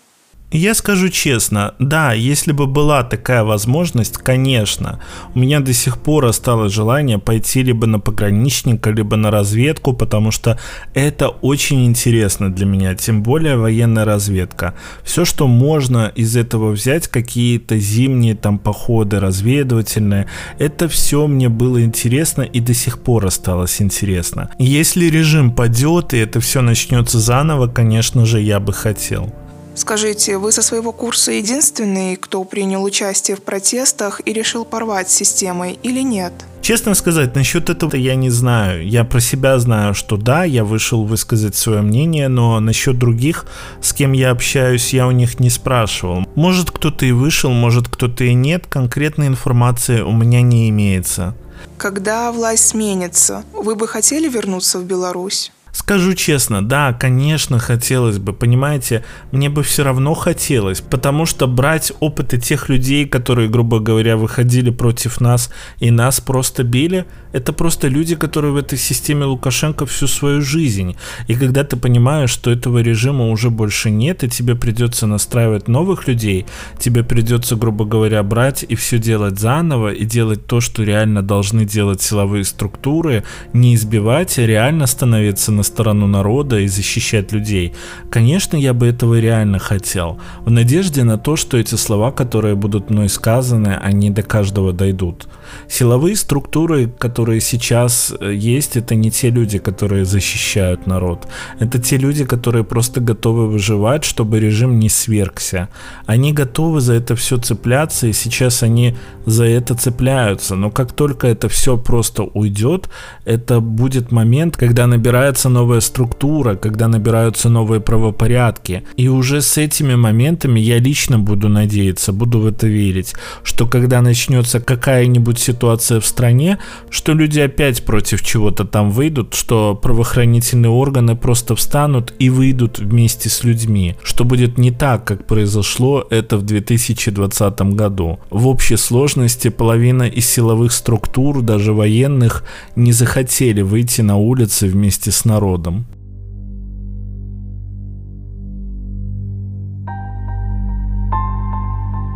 Я 0.52 0.74
скажу 0.74 1.10
честно, 1.10 1.76
да, 1.78 2.14
если 2.14 2.54
бы 2.54 2.66
была 2.66 3.04
такая 3.04 3.44
возможность, 3.44 4.18
конечно. 4.18 5.00
У 5.36 5.40
меня 5.40 5.60
до 5.60 5.74
сих 5.74 6.00
пор 6.00 6.26
осталось 6.26 6.74
желание 6.74 7.20
пойти 7.20 7.62
либо 7.62 7.86
на 7.86 8.00
пограничника, 8.00 8.90
либо 8.90 9.16
на 9.16 9.30
разведку, 9.30 9.94
потому 9.94 10.32
что 10.32 10.58
это 10.96 11.28
очень 11.28 11.86
интересно 11.86 12.52
для 12.52 12.66
меня, 12.66 12.96
тем 12.96 13.22
более 13.22 13.58
военная 13.58 14.06
разведка. 14.06 14.74
Все, 15.04 15.24
что 15.24 15.48
можно 15.48 16.12
из 16.16 16.36
этого 16.36 16.72
взять, 16.72 17.08
какие-то 17.08 17.78
зимние 17.78 18.34
там 18.34 18.58
походы 18.58 19.20
разведывательные, 19.20 20.26
это 20.58 20.90
все 20.90 21.28
мне 21.28 21.50
было 21.50 21.84
интересно 21.84 22.42
и 22.42 22.60
до 22.60 22.74
сих 22.74 22.98
пор 23.04 23.28
осталось 23.28 23.84
интересно. 23.84 24.50
Если 24.58 25.06
режим 25.06 25.52
падет 25.52 26.16
и 26.16 26.18
это 26.18 26.40
все 26.40 26.62
начнется 26.62 27.20
заново, 27.20 27.68
конечно 27.68 28.26
же, 28.26 28.42
я 28.42 28.60
бы 28.60 28.74
хотел. 28.74 29.32
Скажите, 29.80 30.38
вы 30.38 30.52
со 30.52 30.62
своего 30.62 30.92
курса 30.92 31.32
единственный, 31.32 32.18
кто 32.18 32.44
принял 32.44 32.84
участие 32.84 33.38
в 33.38 33.42
протестах 33.42 34.20
и 34.26 34.34
решил 34.34 34.66
порвать 34.66 35.10
с 35.10 35.14
системой 35.14 35.80
или 35.82 36.02
нет? 36.02 36.34
Честно 36.62 36.94
сказать, 36.96 37.34
насчет 37.34 37.70
этого 37.70 37.96
я 37.96 38.16
не 38.16 38.30
знаю. 38.30 38.86
Я 38.86 39.06
про 39.06 39.22
себя 39.22 39.58
знаю, 39.58 39.94
что 39.94 40.18
да, 40.18 40.44
я 40.44 40.66
вышел 40.66 41.06
высказать 41.06 41.56
свое 41.56 41.82
мнение, 41.82 42.28
но 42.28 42.60
насчет 42.60 43.00
других, 43.00 43.46
с 43.82 43.94
кем 43.94 44.12
я 44.12 44.32
общаюсь, 44.32 44.94
я 44.94 45.08
у 45.08 45.12
них 45.12 45.40
не 45.40 45.50
спрашивал. 45.50 46.26
Может 46.36 46.72
кто-то 46.72 47.06
и 47.06 47.14
вышел, 47.14 47.52
может 47.52 47.88
кто-то 47.88 48.26
и 48.26 48.34
нет, 48.34 48.68
конкретной 48.68 49.28
информации 49.28 50.02
у 50.02 50.12
меня 50.12 50.42
не 50.42 50.70
имеется. 50.72 51.36
Когда 51.78 52.34
власть 52.34 52.68
сменится, 52.68 53.46
вы 53.54 53.76
бы 53.76 53.88
хотели 53.88 54.28
вернуться 54.28 54.80
в 54.80 54.84
Беларусь? 54.84 55.54
Скажу 55.72 56.14
честно, 56.14 56.68
да, 56.68 56.94
конечно, 56.94 57.60
хотелось 57.60 58.18
бы, 58.18 58.34
понимаете, 58.34 59.04
мне 59.32 59.50
бы 59.50 59.64
все 59.64 59.84
равно 59.84 60.14
хотелось, 60.14 60.82
потому 60.82 61.26
что 61.26 61.48
брать 61.48 61.92
опыты 62.00 62.40
тех 62.40 62.70
людей, 62.70 63.08
которые, 63.08 63.50
грубо 63.50 63.80
говоря, 63.80 64.18
выходили 64.18 64.72
против 64.72 65.22
нас 65.22 65.52
и 65.80 65.92
нас 65.92 66.20
просто 66.20 66.64
били, 66.64 67.06
это 67.32 67.54
просто 67.54 67.88
люди, 67.88 68.16
которые 68.16 68.54
в 68.54 68.58
этой 68.58 68.78
системе 68.78 69.26
Лукашенко 69.26 69.86
всю 69.86 70.08
свою 70.08 70.42
жизнь. 70.42 70.96
И 71.28 71.36
когда 71.36 71.64
ты 71.64 71.78
понимаешь, 71.78 72.32
что 72.32 72.52
этого 72.52 72.80
режима 72.80 73.30
уже 73.30 73.50
больше 73.50 73.92
нет, 73.92 74.24
и 74.24 74.30
тебе 74.30 74.56
придется 74.56 75.08
настраивать 75.08 75.68
новых 75.68 76.08
людей, 76.08 76.46
тебе 76.80 77.04
придется, 77.04 77.56
грубо 77.56 77.86
говоря, 77.86 78.24
брать 78.24 78.66
и 78.68 78.76
все 78.76 78.98
делать 78.98 79.40
заново, 79.40 79.94
и 79.94 80.06
делать 80.06 80.46
то, 80.48 80.60
что 80.60 80.84
реально 80.84 81.22
должны 81.22 81.66
делать 81.66 82.02
силовые 82.02 82.44
структуры, 82.44 83.24
не 83.54 83.76
избивать, 83.76 84.40
а 84.40 84.46
реально 84.46 84.88
становиться 84.88 85.52
на 85.52 85.64
сторону 85.64 86.08
народа 86.08 86.60
и 86.60 86.68
защищать 86.68 87.32
людей. 87.32 87.74
Конечно, 88.10 88.58
я 88.58 88.74
бы 88.74 88.88
этого 88.88 89.20
реально 89.20 89.60
хотел, 89.60 90.20
в 90.46 90.52
надежде 90.52 91.04
на 91.04 91.18
то, 91.18 91.36
что 91.36 91.58
эти 91.58 91.76
слова, 91.76 92.12
которые 92.12 92.56
будут 92.56 92.90
мной 92.90 93.10
сказаны, 93.10 93.80
они 93.82 94.10
до 94.10 94.24
каждого 94.24 94.74
дойдут. 94.74 95.28
Силовые 95.68 96.16
структуры, 96.16 96.88
которые 96.88 97.19
сейчас 97.40 98.14
э, 98.20 98.34
есть, 98.34 98.78
это 98.78 98.96
не 98.96 99.12
те 99.12 99.30
люди, 99.30 99.60
которые 99.60 100.06
защищают 100.06 100.88
народ. 100.88 101.28
Это 101.60 101.80
те 101.80 101.98
люди, 101.98 102.26
которые 102.26 102.64
просто 102.64 103.02
готовы 103.02 103.48
выживать, 103.48 104.04
чтобы 104.04 104.40
режим 104.40 104.80
не 104.80 104.90
свергся. 104.90 105.68
Они 106.06 106.34
готовы 106.34 106.82
за 106.82 106.94
это 106.94 107.16
все 107.16 107.38
цепляться, 107.38 108.08
и 108.08 108.14
сейчас 108.14 108.64
они 108.64 108.96
за 109.26 109.46
это 109.46 109.76
цепляются. 109.76 110.56
Но 110.56 110.72
как 110.72 110.92
только 110.94 111.28
это 111.28 111.50
все 111.50 111.78
просто 111.78 112.24
уйдет, 112.24 112.90
это 113.26 113.60
будет 113.60 114.12
момент, 114.12 114.58
когда 114.58 114.88
набирается 114.88 115.50
новая 115.50 115.82
структура, 115.82 116.56
когда 116.56 116.88
набираются 116.88 117.50
новые 117.50 117.82
правопорядки. 117.82 118.84
И 118.98 119.08
уже 119.08 119.42
с 119.42 119.58
этими 119.58 119.96
моментами 119.96 120.60
я 120.60 120.80
лично 120.80 121.20
буду 121.20 121.50
надеяться, 121.50 122.14
буду 122.14 122.40
в 122.40 122.48
это 122.48 122.68
верить, 122.68 123.14
что 123.44 123.68
когда 123.68 124.02
начнется 124.02 124.60
какая-нибудь 124.60 125.40
ситуация 125.40 126.00
в 126.00 126.06
стране, 126.06 126.60
что 126.90 127.09
люди 127.14 127.40
опять 127.40 127.84
против 127.84 128.22
чего-то 128.22 128.66
там 128.66 128.92
выйдут, 128.92 129.34
что 129.34 129.76
правоохранительные 129.76 130.70
органы 130.70 131.16
просто 131.16 131.56
встанут 131.56 132.14
и 132.20 132.30
выйдут 132.30 132.80
вместе 132.80 133.30
с 133.30 133.44
людьми, 133.44 133.96
что 134.04 134.24
будет 134.24 134.58
не 134.58 134.72
так, 134.72 135.06
как 135.06 135.28
произошло 135.28 136.06
это 136.10 136.38
в 136.38 136.44
2020 136.44 137.62
году. 137.76 138.20
В 138.30 138.48
общей 138.48 138.78
сложности 138.78 139.50
половина 139.50 140.04
из 140.04 140.30
силовых 140.30 140.72
структур, 140.72 141.42
даже 141.42 141.74
военных, 141.74 142.44
не 142.76 142.92
захотели 142.92 143.62
выйти 143.62 144.02
на 144.02 144.18
улицы 144.18 144.68
вместе 144.68 145.12
с 145.12 145.26
народом. 145.26 145.86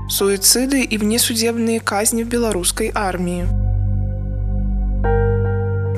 Суициды 0.10 0.84
и 0.84 0.98
внесудебные 0.98 1.80
казни 1.80 2.24
в 2.24 2.28
белорусской 2.28 2.92
армии. 2.94 3.63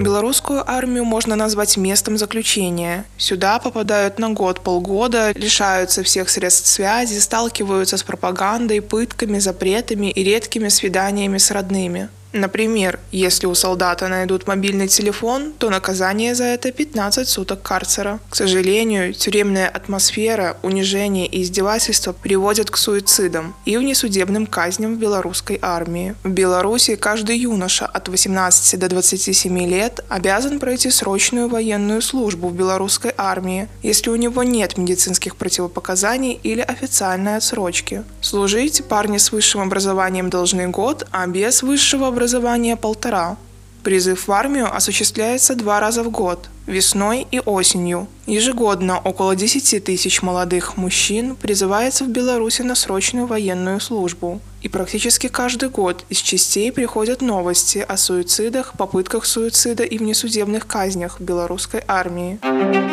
Белорусскую 0.05 0.69
армию 0.69 1.05
можно 1.05 1.35
назвать 1.35 1.77
местом 1.77 2.17
заключения. 2.17 3.05
Сюда 3.17 3.59
попадают 3.59 4.19
на 4.19 4.29
год-полгода, 4.29 5.31
лишаются 5.31 6.03
всех 6.03 6.29
средств 6.29 6.67
связи, 6.67 7.17
сталкиваются 7.17 7.97
с 7.97 8.03
пропагандой, 8.03 8.81
пытками, 8.81 9.39
запретами 9.39 10.11
и 10.11 10.23
редкими 10.23 10.67
свиданиями 10.67 11.37
с 11.37 11.49
родными. 11.49 12.09
Например, 12.35 12.99
если 13.13 13.45
у 13.45 13.55
солдата 13.55 14.09
найдут 14.09 14.45
мобильный 14.45 14.89
телефон, 14.89 15.53
то 15.57 15.69
наказание 15.69 16.35
за 16.35 16.43
это 16.43 16.69
15 16.73 17.29
суток 17.29 17.61
карцера. 17.61 18.19
К 18.29 18.35
сожалению, 18.35 19.13
тюремная 19.13 19.69
атмосфера, 19.69 20.57
унижение 20.61 21.27
и 21.27 21.43
издевательства 21.43 22.11
приводят 22.11 22.69
к 22.69 22.75
суицидам 22.75 23.55
и 23.63 23.77
внесудебным 23.77 24.47
казням 24.47 24.95
в 24.95 24.99
белорусской 24.99 25.57
армии. 25.61 26.13
В 26.23 26.29
Беларуси 26.29 26.97
каждый 26.97 27.37
юноша 27.37 27.85
от 27.85 28.09
18 28.09 28.79
до 28.79 28.89
27 28.89 29.57
лет 29.69 30.03
обязан 30.09 30.59
пройти 30.59 30.89
срочную 30.91 31.47
военную 31.47 32.01
службу 32.01 32.49
в 32.49 32.53
белорусской 32.53 33.13
армии, 33.15 33.69
если 33.81 34.09
у 34.09 34.17
него 34.17 34.43
нет 34.43 34.77
медицинских 34.77 35.37
противопоказаний 35.37 36.37
или 36.43 36.59
официальной 36.59 37.37
отсрочки. 37.37 38.03
Служить 38.19 38.83
парни 38.89 39.19
с 39.19 39.31
высшим 39.31 39.61
образованием 39.61 40.29
должны 40.29 40.67
год, 40.67 41.07
а 41.11 41.27
без 41.27 41.63
высшего 41.63 42.07
образования 42.09 42.24
образования 42.25 42.75
полтора. 42.75 43.37
Призыв 43.85 44.27
в 44.27 44.31
армию 44.31 44.75
осуществляется 44.75 45.53
два 45.53 45.79
раза 45.79 46.01
в 46.01 46.09
год– 46.09 46.49
весной 46.65 47.27
и 47.29 47.39
осенью. 47.39 48.07
Ежегодно 48.25 48.97
около 48.97 49.35
10 49.35 49.83
тысяч 49.83 50.23
молодых 50.23 50.75
мужчин 50.75 51.35
призывается 51.35 52.03
в 52.03 52.07
Беларуси 52.07 52.63
на 52.63 52.73
срочную 52.73 53.27
военную 53.27 53.79
службу. 53.79 54.41
И 54.63 54.69
практически 54.69 55.27
каждый 55.27 55.69
год 55.69 56.03
из 56.09 56.17
частей 56.17 56.71
приходят 56.71 57.21
новости 57.21 57.77
о 57.77 57.95
суицидах, 57.95 58.73
попытках 58.75 59.23
суицида 59.23 59.83
и 59.83 59.99
внесудебных 59.99 60.65
казнях 60.65 61.19
в 61.19 61.23
белорусской 61.23 61.83
армии. 61.87 62.39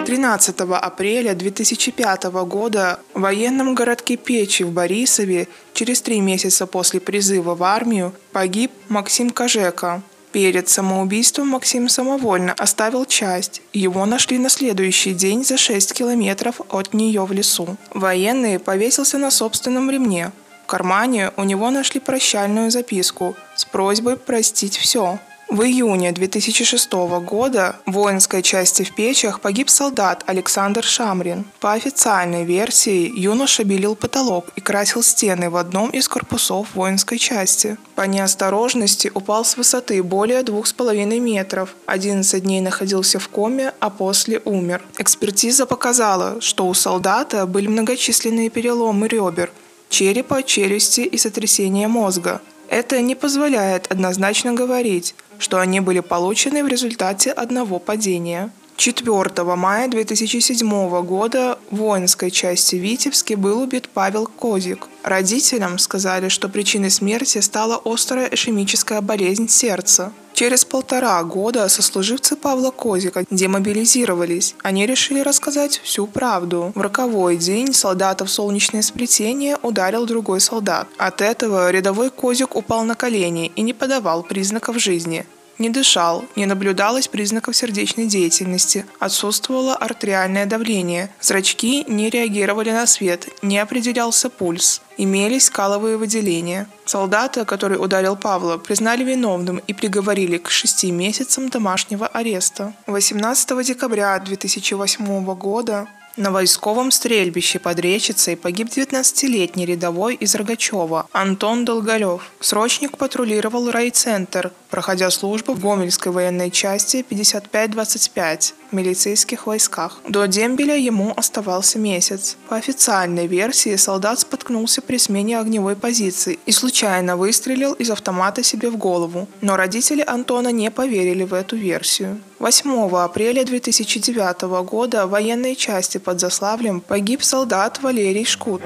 13 0.05 0.61
апреля 0.61 1.33
2005 1.33 2.25
года 2.45 3.01
в 3.15 3.21
военном 3.23 3.75
городке 3.75 4.19
Печи 4.19 4.63
в 4.63 4.73
Борисове 4.73 5.49
через 5.73 6.03
три 6.03 6.21
месяца 6.21 6.67
после 6.67 7.01
призыва 7.01 7.55
в 7.55 7.63
армию 7.63 8.13
погиб 8.33 8.71
Максим 8.91 9.31
Кожека, 9.31 10.03
Перед 10.33 10.71
самоубийством 10.71 11.49
Максим 11.49 11.91
самовольно 11.91 12.55
оставил 12.55 13.05
часть. 13.05 13.61
Его 13.75 14.07
нашли 14.07 14.39
на 14.39 14.49
следующий 14.49 15.13
день 15.13 15.45
за 15.45 15.59
6 15.59 15.93
километров 15.93 16.63
от 16.71 16.95
нее 16.95 17.27
в 17.27 17.33
лесу. 17.33 17.77
Военный 17.93 18.59
повесился 18.59 19.19
на 19.19 19.31
собственном 19.31 19.91
ремне. 19.91 20.33
В 20.65 20.67
кармане 20.67 21.33
у 21.37 21.45
него 21.45 21.71
нашли 21.71 22.01
прощальную 22.01 22.71
записку 22.71 23.37
с 23.57 23.67
просьбой 23.67 24.17
простить 24.17 24.79
все. 24.79 25.19
В 25.53 25.65
июне 25.65 26.13
2006 26.13 26.93
года 27.21 27.77
в 27.85 27.93
воинской 27.93 28.41
части 28.41 28.85
в 28.85 28.95
Печах 28.95 29.43
погиб 29.43 29.69
солдат 29.69 30.25
Александр 30.27 30.83
Шамрин. 30.83 31.45
По 31.61 31.75
официальной 31.75 32.45
версии, 32.47 33.13
юноша 33.15 33.63
белил 33.63 33.95
потолок 33.95 34.47
и 34.57 34.63
красил 34.63 35.03
стены 35.03 35.51
в 35.51 35.59
одном 35.59 35.91
из 35.91 36.09
корпусов 36.09 36.69
воинской 36.75 37.19
части. 37.19 37.77
По 37.97 38.07
неосторожности 38.07 39.13
упал 39.13 39.45
с 39.45 39.59
высоты 39.59 40.03
более 40.03 40.43
двух 40.43 40.67
с 40.67 40.73
половиной 40.73 41.21
метров. 41.21 41.75
11 41.85 42.43
дней 42.43 42.63
находился 42.63 43.19
в 43.19 43.29
коме, 43.29 43.75
а 43.79 43.91
после 43.91 44.41
умер. 44.47 44.81
Экспертиза 44.97 45.67
показала, 45.67 46.41
что 46.41 46.67
у 46.67 46.73
солдата 46.73 47.47
были 47.47 47.67
многочисленные 47.67 48.49
переломы 48.49 49.07
ребер, 49.07 49.53
черепа, 49.91 50.43
челюсти 50.43 51.03
и 51.03 51.19
сотрясение 51.19 51.89
мозга. 51.89 52.41
Это 52.73 53.03
не 53.03 53.15
позволяет 53.15 53.93
однозначно 53.93 54.55
говорить, 54.55 55.15
что 55.39 55.59
они 55.59 55.81
были 55.81 56.01
получены 56.01 56.65
в 56.65 56.69
результате 56.69 57.31
одного 57.31 57.79
падения. 57.79 58.51
4 58.77 59.45
мая 59.57 59.89
2007 59.89 61.03
года 61.03 61.59
в 61.71 61.77
воинской 61.77 62.31
части 62.31 62.77
Витебске 62.77 63.37
был 63.37 63.63
убит 63.63 63.89
Павел 63.89 64.27
Козик. 64.27 64.89
Родителям 65.03 65.79
сказали, 65.79 66.29
что 66.29 66.49
причиной 66.49 66.91
смерти 66.91 67.39
стала 67.39 67.81
острая 67.85 68.27
ишемическая 68.27 69.01
болезнь 69.01 69.49
сердца. 69.49 70.13
Через 70.35 70.65
полтора 70.65 71.23
года 71.23 71.69
сослуживцы 71.69 72.37
Павла 72.37 72.71
Козика 72.71 73.25
демобилизировались. 73.31 74.55
Они 74.63 74.87
решили 74.87 75.21
рассказать 75.21 75.81
всю 75.85 76.07
правду. 76.07 76.73
В 76.75 76.81
роковой 76.81 77.37
день 77.37 77.73
солдата 77.75 78.25
в 78.25 78.31
солнечное 78.31 78.83
сплетение 78.83 79.59
ударил 79.63 80.07
другой 80.07 80.41
солдат. 80.41 80.89
От 80.97 81.21
этого 81.21 81.71
рядовой 81.71 82.11
Козик 82.11 82.57
упал 82.57 82.85
на 82.85 82.95
колени 82.95 83.53
и 83.55 83.63
не 83.63 83.75
подавал 83.75 84.23
признаков 84.23 84.81
жизни. 84.81 85.27
Не 85.63 85.71
дышал, 85.71 86.25
не 86.35 86.45
наблюдалось 86.45 87.07
признаков 87.07 87.55
сердечной 87.55 88.07
деятельности, 88.07 88.85
отсутствовало 88.99 89.77
артериальное 89.77 90.45
давление, 90.45 91.09
зрачки 91.21 91.85
не 91.87 92.11
реагировали 92.11 92.73
на 92.73 92.85
свет, 92.85 93.29
не 93.43 93.61
определялся 93.61 94.29
пульс, 94.29 94.83
имелись 94.97 95.51
каловые 95.51 95.99
выделения. 95.99 96.67
Солдата, 96.85 97.45
который 97.45 97.77
ударил 97.77 98.17
Павла, 98.17 98.59
признали 98.59 99.05
виновным 99.05 99.59
и 99.59 99.73
приговорили 99.73 100.37
к 100.39 100.51
шести 100.51 100.91
месяцам 100.91 101.49
домашнего 101.49 102.09
ареста. 102.09 102.73
18 102.89 103.65
декабря 103.65 104.19
2008 104.19 105.25
года 105.37 105.87
на 106.17 106.31
войсковом 106.31 106.91
стрельбище 106.91 107.59
под 107.59 107.79
Речицей 107.81 108.37
погиб 108.37 108.69
19-летний 108.69 109.67
рядовой 109.67 110.15
из 110.15 110.35
Рогачева 110.35 111.07
Антон 111.13 111.65
Долголев. 111.65 112.31
Срочник 112.41 112.99
патрулировал 112.99 113.71
райцентр, 113.71 114.53
проходя 114.71 115.11
службу 115.11 115.55
в 115.55 115.61
Гомельской 115.61 116.13
военной 116.13 116.51
части 116.51 117.03
5525 117.03 118.55
в 118.62 118.62
милицейских 118.73 119.47
войсках. 119.47 120.01
До 120.09 120.27
дембеля 120.27 120.77
ему 120.77 121.13
оставался 121.17 121.79
месяц. 121.79 122.37
По 122.49 122.57
официальной 122.57 123.27
версии, 123.27 123.77
солдат 123.77 124.21
споткнулся 124.21 124.83
при 124.83 124.99
смене 124.99 125.39
огневой 125.39 125.77
позиции 125.77 126.39
и 126.47 126.53
случайно 126.53 127.17
выстрелил 127.17 127.73
из 127.75 127.91
автомата 127.91 128.43
себе 128.43 128.71
в 128.71 128.77
голову. 128.77 129.29
Но 129.41 129.57
родители 129.57 130.03
Антона 130.07 130.49
не 130.49 130.71
поверили 130.71 131.25
в 131.25 131.35
эту 131.35 131.57
версию. 131.57 132.21
8 132.39 132.91
апреля 132.97 133.45
2009 133.45 134.43
года 134.65 135.07
в 135.07 135.11
военной 135.11 135.55
части 135.55 135.99
под 135.99 136.21
Заславлем 136.21 136.81
погиб 136.81 137.23
солдат 137.23 137.81
Валерий 137.83 138.25
Шкут. 138.25 138.63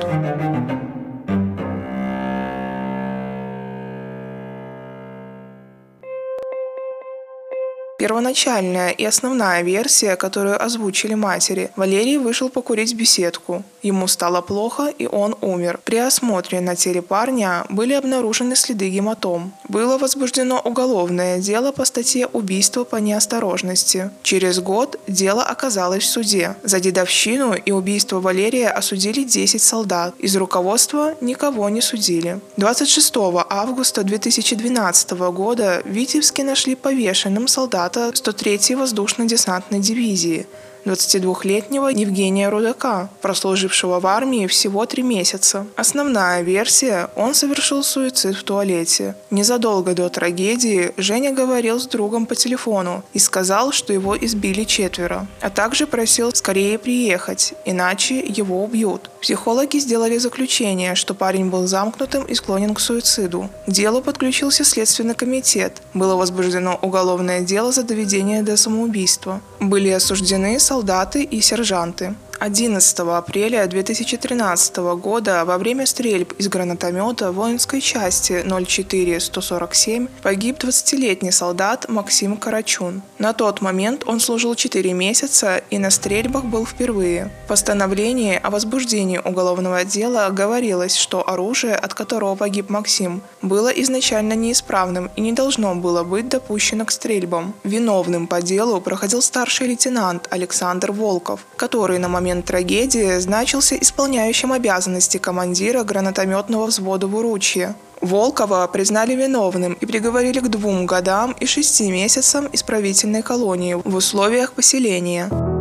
Первоначальная 7.99 8.91
и 8.91 9.05
основная 9.07 9.63
версия, 9.63 10.17
которую 10.17 10.63
озвучили 10.63 11.15
матери, 11.15 11.71
Валерий 11.77 12.19
вышел 12.19 12.51
покурить 12.51 12.93
в 12.93 12.97
беседку. 12.97 13.63
Ему 13.83 14.07
стало 14.07 14.43
плохо, 14.43 14.93
и 14.99 15.07
он 15.07 15.35
умер. 15.41 15.81
При 15.85 15.97
осмотре 15.97 16.61
на 16.61 16.77
теле 16.77 17.01
парня 17.01 17.65
были 17.71 17.95
обнаружены 17.95 18.55
следы 18.55 18.91
гематом. 18.91 19.55
Было 19.69 19.97
возбуждено 19.97 20.61
уголовное 20.63 21.39
дело 21.39 21.73
по 21.73 21.87
статье 21.87 22.27
«Убийство 22.27 22.85
по 22.85 22.97
неосторожности». 22.97 24.11
Через 24.23 24.61
год 24.61 24.99
дело 25.07 25.43
оказалось 25.43 26.05
в 26.05 26.11
суде. 26.11 26.57
За 26.65 26.81
дедовщину 26.81 27.55
и 27.55 27.71
убийство 27.71 28.21
Валерия 28.21 28.69
осудили 28.69 29.23
10 29.23 29.63
солдат. 29.63 30.15
Из 30.19 30.37
руководства 30.37 31.15
никого 31.23 31.69
не 31.71 31.81
судили. 31.81 32.41
26 32.59 33.15
августа 33.49 34.03
2012 34.03 35.13
года 35.33 35.81
в 35.85 35.89
Витебске 35.89 36.43
нашли 36.45 36.75
повешенным 36.75 37.49
солдата 37.49 37.87
солдата 37.97 38.31
103-й 38.31 38.75
воздушно-десантной 38.75 39.81
дивизии– 39.81 40.47
22-летнего 40.87 41.89
Евгения 41.89 42.49
Рудака, 42.49 43.09
прослужившего 43.21 43.99
в 43.99 44.07
армии 44.07 44.47
всего 44.47 44.87
три 44.87 45.03
месяца. 45.03 45.67
Основная 45.77 46.43
версия– 46.43 47.11
он 47.17 47.35
совершил 47.35 47.83
суицид 47.83 48.37
в 48.37 48.45
туалете. 48.45 49.17
Незадолго 49.31 49.95
до 49.95 50.09
трагедии 50.09 50.93
Женя 50.97 51.33
говорил 51.33 51.81
с 51.81 51.87
другом 51.87 52.27
по 52.27 52.37
телефону 52.37 53.03
и 53.15 53.19
сказал, 53.19 53.73
что 53.73 53.93
его 53.93 54.17
избили 54.17 54.65
четверо, 54.65 55.27
а 55.41 55.51
также 55.51 55.87
просил 55.87 56.33
скорее 56.33 56.79
приехать, 56.79 57.55
иначе 57.65 58.21
его 58.21 58.63
убьют. 58.63 59.11
Психологи 59.21 59.79
сделали 59.79 60.19
заключение, 60.19 60.95
что 60.95 61.15
парень 61.15 61.51
был 61.51 61.67
замкнутым 61.67 62.25
и 62.25 62.35
склонен 62.35 62.75
к 62.75 62.81
суициду. 62.81 63.49
К 63.67 63.71
делу 63.71 64.03
подключился 64.03 64.65
Следственный 64.65 65.15
комитет. 65.15 65.83
Было 65.95 66.17
возбуждено 66.17 66.79
уголовное 66.83 67.41
дело 67.41 67.73
за 67.73 67.83
доведение 67.83 68.43
до 68.43 68.57
самоубийства. 68.57 69.41
Были 69.61 69.89
осуждены 69.89 70.61
солдаты 70.61 71.23
и 71.23 71.41
сержанты. 71.41 72.15
11 72.39 72.99
апреля 72.99 73.67
2013 73.67 74.77
года 74.99 75.45
во 75.45 75.57
время 75.57 75.87
стрельб 75.87 76.33
из 76.39 76.49
гранатомета 76.49 77.33
воинской 77.33 77.81
части 77.81 78.45
04-147 78.45 80.09
погиб 80.23 80.59
20-летний 80.59 81.31
солдат 81.31 81.89
Максим 81.89 82.37
Карачун. 82.37 83.03
На 83.19 83.33
тот 83.33 83.63
момент 83.63 84.05
он 84.07 84.21
служил 84.21 84.55
4 84.55 84.93
месяца 84.93 85.63
и 85.71 85.79
на 85.79 85.91
стрельбах 85.91 86.45
был 86.45 86.67
впервые. 86.67 87.31
В 87.47 87.49
постановлении 87.49 88.39
о 88.43 88.51
возбуждении 88.51 89.19
уголовного 89.19 89.85
дела 89.85 90.29
говорилось, 90.31 90.95
что 90.95 91.27
оружие, 91.29 91.75
от 91.75 91.95
которого 91.95 92.35
погиб 92.35 92.69
Максим, 92.69 93.23
было 93.41 93.69
изначально 93.69 94.35
неисправным 94.35 95.11
и 95.17 95.21
не 95.23 95.33
должно 95.33 95.75
было 95.75 96.05
быть 96.05 96.29
допущено 96.29 96.85
к 96.85 96.91
стрельбам. 96.91 97.55
Виновным 97.65 98.27
по 98.27 98.43
делу 98.43 98.81
проходил 98.81 99.23
старший 99.23 99.69
лейтенант 99.69 100.29
Александр 100.31 100.93
Волков, 100.93 101.41
который 101.57 101.99
на 101.99 102.09
момент 102.09 102.26
момент 102.27 102.47
трагедии 102.47 103.21
значился 103.21 103.77
исполняющим 103.77 104.51
обязанности 104.51 105.17
командира 105.19 105.85
гранатометного 105.85 106.67
взвода 106.67 107.07
в 107.07 107.15
Уручье. 107.15 107.77
Волкова 108.01 108.67
признали 108.67 109.15
виновным 109.15 109.75
и 109.75 109.87
приговорили 109.87 110.41
к 110.41 110.49
двум 110.49 110.87
годам 110.87 111.37
и 111.39 111.47
шести 111.47 111.89
месяцам 111.89 112.49
исправительной 112.53 113.23
колонии 113.23 113.75
в 113.75 113.95
условиях 113.95 114.55
поселения. 114.55 115.56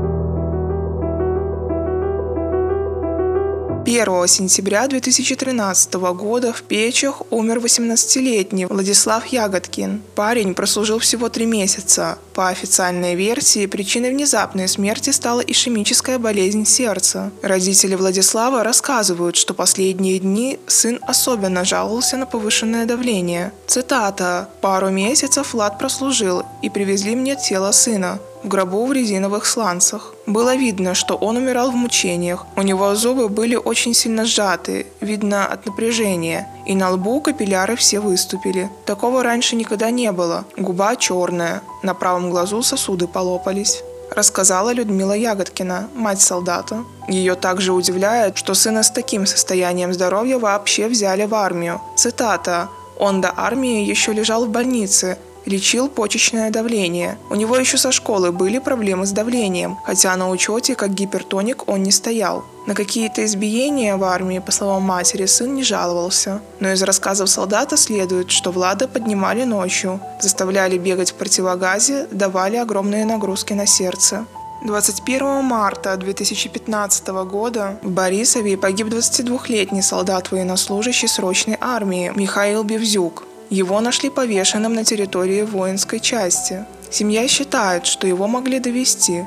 1 3.86 4.28
сентября 4.28 4.88
2013 4.88 5.94
года 5.94 6.52
в 6.52 6.64
Печах 6.64 7.22
умер 7.30 7.60
18-летний 7.60 8.66
Владислав 8.66 9.28
Ягодкин. 9.28 10.02
Парень 10.16 10.56
прослужил 10.56 10.98
всего 10.98 11.30
три 11.30 11.46
месяца. 11.46 12.18
По 12.34 12.48
официальной 12.48 13.14
версии, 13.14 13.68
причиной 13.68 14.10
внезапной 14.10 14.68
смерти 14.68 15.12
стала 15.12 15.42
ишемическая 15.42 16.18
болезнь 16.18 16.66
сердца. 16.66 17.32
Родители 17.44 17.94
Владислава 17.94 18.64
рассказывают, 18.64 19.36
что 19.36 19.54
последние 19.54 20.18
дни 20.18 20.58
сын 20.66 20.98
особенно 21.04 21.64
жаловался 21.64 22.18
на 22.18 22.26
повышенное 22.26 22.88
давление. 22.88 23.52
Цитата 23.68 24.50
«Пару 24.62 24.90
месяцев 24.90 25.54
Влад 25.54 25.78
прослужил, 25.78 26.42
и 26.64 26.72
привезли 26.72 27.16
мне 27.16 27.36
тело 27.36 27.72
сына 27.72 28.20
в 28.46 28.48
гробу 28.48 28.86
в 28.86 28.94
резиновых 28.94 29.46
сланцах. 29.46 30.14
Было 30.28 30.56
видно, 30.56 30.94
что 30.94 31.16
он 31.16 31.38
умирал 31.38 31.72
в 31.72 31.76
мучениях. 31.76 32.46
У 32.56 32.62
него 32.62 32.96
зубы 32.96 33.28
были 33.28 33.56
очень 33.56 33.94
сильно 33.94 34.26
сжаты, 34.26 34.86
видно 35.02 35.48
от 35.48 35.66
напряжения, 35.66 36.48
и 36.68 36.76
на 36.76 36.92
лбу 36.92 37.22
капилляры 37.22 37.76
все 37.76 38.00
выступили. 38.00 38.70
Такого 38.86 39.24
раньше 39.24 39.56
никогда 39.56 39.90
не 39.90 40.12
было. 40.12 40.46
Губа 40.58 40.96
черная, 40.96 41.62
на 41.84 41.94
правом 41.94 42.30
глазу 42.30 42.62
сосуды 42.62 43.08
полопались 43.08 43.84
рассказала 44.12 44.72
Людмила 44.72 45.14
Ягодкина, 45.14 45.90
мать 45.96 46.22
солдата. 46.22 46.86
Ее 47.08 47.36
также 47.36 47.74
удивляет, 47.74 48.38
что 48.38 48.54
сына 48.54 48.84
с 48.84 48.92
таким 48.92 49.26
состоянием 49.26 49.94
здоровья 49.94 50.38
вообще 50.38 50.88
взяли 50.88 51.26
в 51.26 51.34
армию. 51.34 51.82
Цитата. 51.98 52.70
«Он 52.98 53.20
до 53.20 53.34
армии 53.36 53.84
еще 53.84 54.14
лежал 54.14 54.46
в 54.46 54.50
больнице, 54.50 55.18
лечил 55.46 55.88
почечное 55.90 56.52
давление. 56.52 57.18
У 57.30 57.36
него 57.36 57.58
еще 57.58 57.78
со 57.78 57.92
школы 57.92 58.32
были 58.32 58.60
проблемы 58.60 59.06
с 59.06 59.12
давлением, 59.12 59.78
хотя 59.84 60.16
на 60.16 60.30
учете 60.30 60.76
как 60.76 60.94
гипертоник 60.94 61.68
он 61.68 61.84
не 61.84 61.92
стоял. 61.92 62.44
На 62.66 62.74
какие-то 62.74 63.24
избиения 63.24 63.96
в 63.96 64.04
армии, 64.04 64.40
по 64.40 64.52
словам 64.52 64.84
матери, 64.84 65.28
сын 65.28 65.54
не 65.54 65.64
жаловался. 65.64 66.42
Но 66.60 66.72
из 66.72 66.82
рассказов 66.82 67.30
солдата 67.30 67.78
следует, 67.78 68.32
что 68.32 68.52
Влада 68.52 68.88
поднимали 68.88 69.44
ночью, 69.44 70.00
заставляли 70.20 70.78
бегать 70.78 71.12
в 71.12 71.16
противогазе, 71.16 72.08
давали 72.12 72.58
огромные 72.58 73.06
нагрузки 73.06 73.54
на 73.54 73.68
сердце. 73.68 74.26
21 74.64 75.44
марта 75.44 75.96
2015 75.96 77.08
года 77.30 77.80
в 77.84 77.92
Борисове 77.92 78.58
погиб 78.58 78.88
22-летний 78.88 79.84
солдат-военнослужащий 79.84 81.08
срочной 81.08 81.58
армии 81.62 82.12
Михаил 82.16 82.64
Бевзюк. 82.64 83.24
Его 83.50 83.80
нашли 83.82 84.10
повешенным 84.10 84.74
на 84.74 84.84
территории 84.84 85.44
воинской 85.44 86.00
части. 86.00 86.66
Семья 86.90 87.28
считает, 87.28 87.86
что 87.86 88.08
его 88.08 88.28
могли 88.28 88.60
довести. 88.60 89.24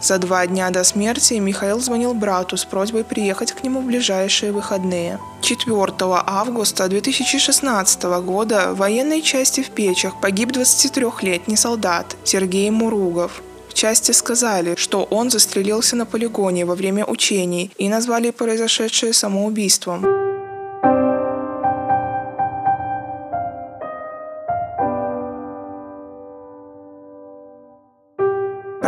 За 0.00 0.18
два 0.18 0.46
дня 0.46 0.68
до 0.68 0.84
смерти 0.84 1.34
Михаил 1.34 1.80
звонил 1.80 2.12
брату 2.12 2.58
с 2.58 2.64
просьбой 2.66 3.04
приехать 3.04 3.52
к 3.52 3.62
нему 3.62 3.80
в 3.80 3.86
ближайшие 3.86 4.52
выходные. 4.52 5.18
4 5.40 5.92
августа 6.00 6.88
2016 6.88 8.02
года 8.02 8.72
в 8.72 8.76
военной 8.76 9.22
части 9.22 9.62
в 9.62 9.70
Печах 9.70 10.20
погиб 10.20 10.50
23-летний 10.50 11.56
солдат 11.56 12.16
Сергей 12.24 12.68
Муругов. 12.70 13.42
В 13.70 13.74
части 13.74 14.12
сказали, 14.12 14.74
что 14.76 15.04
он 15.04 15.30
застрелился 15.30 15.96
на 15.96 16.04
полигоне 16.04 16.66
во 16.66 16.74
время 16.74 17.06
учений 17.06 17.70
и 17.78 17.88
назвали 17.88 18.30
произошедшее 18.30 19.14
самоубийством. 19.14 20.33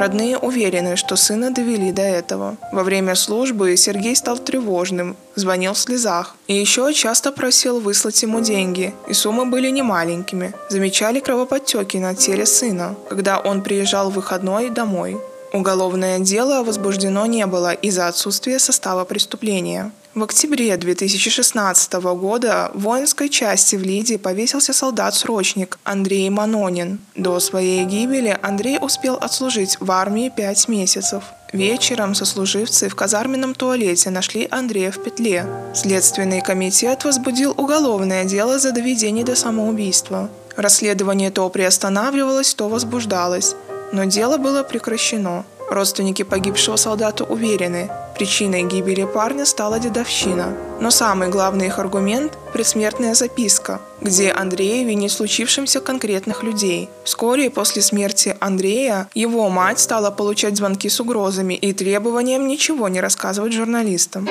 Родные 0.07 0.38
уверены, 0.38 0.95
что 0.95 1.16
сына 1.16 1.51
довели 1.51 1.90
до 1.90 2.03
этого. 2.03 2.57
Во 2.71 2.85
время 2.85 3.16
службы 3.16 3.77
Сергей 3.77 4.14
стал 4.14 4.38
тревожным, 4.38 5.16
звонил 5.35 5.73
в 5.73 5.79
слезах. 5.79 6.37
И 6.47 6.55
еще 6.55 6.92
часто 6.95 7.33
просил 7.33 7.81
выслать 7.81 8.23
ему 8.23 8.40
деньги, 8.40 8.95
и 9.09 9.14
суммы 9.14 9.47
были 9.47 9.69
немаленькими. 9.69 10.53
Замечали 10.69 11.19
кровоподтеки 11.19 11.97
на 11.97 12.14
теле 12.14 12.47
сына, 12.47 12.95
когда 13.09 13.40
он 13.40 13.62
приезжал 13.62 14.11
в 14.11 14.14
выходной 14.14 14.71
домой. 14.71 15.16
Уголовное 15.53 16.21
дело 16.21 16.62
возбуждено 16.62 17.27
не 17.27 17.45
было 17.47 17.73
из-за 17.73 18.07
отсутствия 18.07 18.61
состава 18.61 19.05
преступления. 19.05 19.90
В 20.16 20.22
октябре 20.22 20.74
2016 20.79 21.92
года 21.92 22.70
в 22.72 22.85
воинской 22.85 23.29
части 23.29 23.76
в 23.76 23.83
Лиде 23.83 24.16
повесился 24.16 24.72
солдат-срочник 24.72 25.79
Андрей 25.85 26.31
Манонин. 26.31 27.00
До 27.14 27.38
своей 27.38 27.85
гибели 27.85 28.38
Андрей 28.40 28.79
успел 28.81 29.16
отслужить 29.16 29.76
в 29.79 29.90
армии 29.90 30.33
пять 30.35 30.68
месяцев. 30.68 31.22
Вечером 31.52 32.14
сослуживцы 32.14 32.88
в 32.88 32.94
казарменном 32.94 33.55
туалете 33.55 34.09
нашли 34.09 34.48
Андрея 34.50 34.90
в 34.90 35.05
петле. 35.05 35.44
Следственный 35.74 36.40
комитет 36.40 37.05
возбудил 37.05 37.52
уголовное 37.55 38.24
дело 38.24 38.59
за 38.59 38.72
доведение 38.72 39.22
до 39.22 39.37
самоубийства. 39.37 40.31
Расследование 40.57 41.31
то 41.31 41.46
приостанавливалось, 41.50 42.55
то 42.55 42.70
возбуждалось, 42.70 43.55
но 43.92 44.05
дело 44.05 44.38
было 44.38 44.62
прекращено. 44.62 45.44
Родственники 45.68 46.22
погибшего 46.22 46.76
солдата 46.76 47.24
уверены, 47.24 47.90
причиной 48.14 48.62
гибели 48.62 49.05
парня 49.05 49.44
стала 49.44 49.81
дедовщина. 49.81 50.57
Но 50.81 50.90
самый 50.90 51.29
главный 51.29 51.66
их 51.66 51.79
аргумент– 51.79 52.38
предсмертная 52.52 53.14
записка, 53.14 53.81
где 54.00 54.31
Андрей 54.31 54.85
винит 54.85 55.11
случившимся 55.11 55.81
конкретных 55.81 56.44
людей. 56.44 56.88
Вскоре 57.05 57.50
после 57.50 57.83
смерти 57.83 58.37
Андрея 58.38 59.09
его 59.14 59.48
мать 59.48 59.81
стала 59.81 60.11
получать 60.11 60.57
звонки 60.57 60.88
с 60.88 61.00
угрозами 61.00 61.55
и 61.55 61.72
требованием 61.72 62.46
ничего 62.46 62.88
не 62.88 63.00
рассказывать 63.00 63.52
журналистам. 63.52 64.29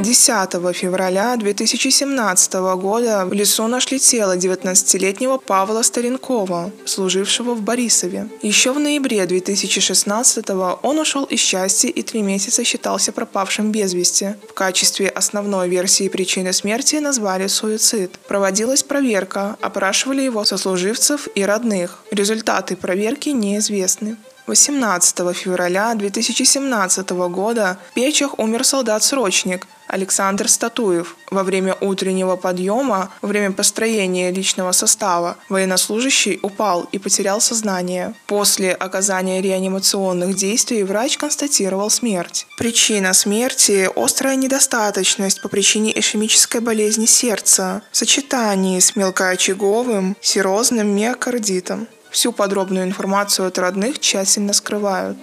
10 0.00 0.76
февраля 0.76 1.36
2017 1.36 2.52
года 2.76 3.26
в 3.26 3.32
лесу 3.32 3.66
нашли 3.66 3.98
тело 3.98 4.36
19-летнего 4.36 5.38
Павла 5.38 5.82
Старенкова, 5.82 6.70
служившего 6.84 7.54
в 7.54 7.62
Борисове. 7.62 8.28
Еще 8.40 8.72
в 8.72 8.78
ноябре 8.78 9.26
2016 9.26 10.50
он 10.82 10.98
ушел 11.00 11.24
из 11.24 11.40
части 11.40 11.88
и 11.88 12.02
три 12.02 12.22
месяца 12.22 12.62
считался 12.62 13.10
пропавшим 13.10 13.72
без 13.72 13.92
вести. 13.92 14.36
В 14.48 14.54
качестве 14.54 15.08
основной 15.08 15.68
версии 15.68 16.08
причины 16.08 16.52
смерти 16.52 16.96
назвали 16.96 17.48
суицид. 17.48 18.18
Проводилась 18.28 18.84
проверка, 18.84 19.56
опрашивали 19.60 20.22
его 20.22 20.44
сослуживцев 20.44 21.26
и 21.34 21.42
родных. 21.42 22.04
Результаты 22.12 22.76
проверки 22.76 23.30
неизвестны. 23.30 24.16
18 24.46 25.36
февраля 25.36 25.94
2017 25.94 27.10
года 27.10 27.78
в 27.90 27.94
Печах 27.94 28.38
умер 28.38 28.64
солдат-срочник 28.64 29.66
Александр 29.88 30.48
Статуев. 30.48 31.16
Во 31.30 31.42
время 31.42 31.76
утреннего 31.80 32.36
подъема, 32.36 33.10
во 33.22 33.28
время 33.28 33.52
построения 33.52 34.30
личного 34.30 34.72
состава, 34.72 35.36
военнослужащий 35.48 36.38
упал 36.42 36.88
и 36.92 36.98
потерял 36.98 37.40
сознание. 37.40 38.14
После 38.26 38.72
оказания 38.72 39.42
реанимационных 39.42 40.36
действий 40.36 40.84
врач 40.84 41.16
констатировал 41.16 41.90
смерть. 41.90 42.46
Причина 42.56 43.12
смерти– 43.14 43.88
острая 43.96 44.36
недостаточность 44.36 45.42
по 45.42 45.48
причине 45.48 45.98
ишемической 45.98 46.60
болезни 46.60 47.06
сердца 47.06 47.82
в 47.90 47.96
сочетании 47.96 48.78
с 48.78 48.94
мелкоочаговым 48.94 50.16
серозным 50.20 50.94
миокардитом. 50.94 51.88
Всю 52.10 52.32
подробную 52.32 52.84
информацию 52.84 53.46
от 53.48 53.58
родных 53.58 53.98
тщательно 53.98 54.52
скрывают. 54.52 55.18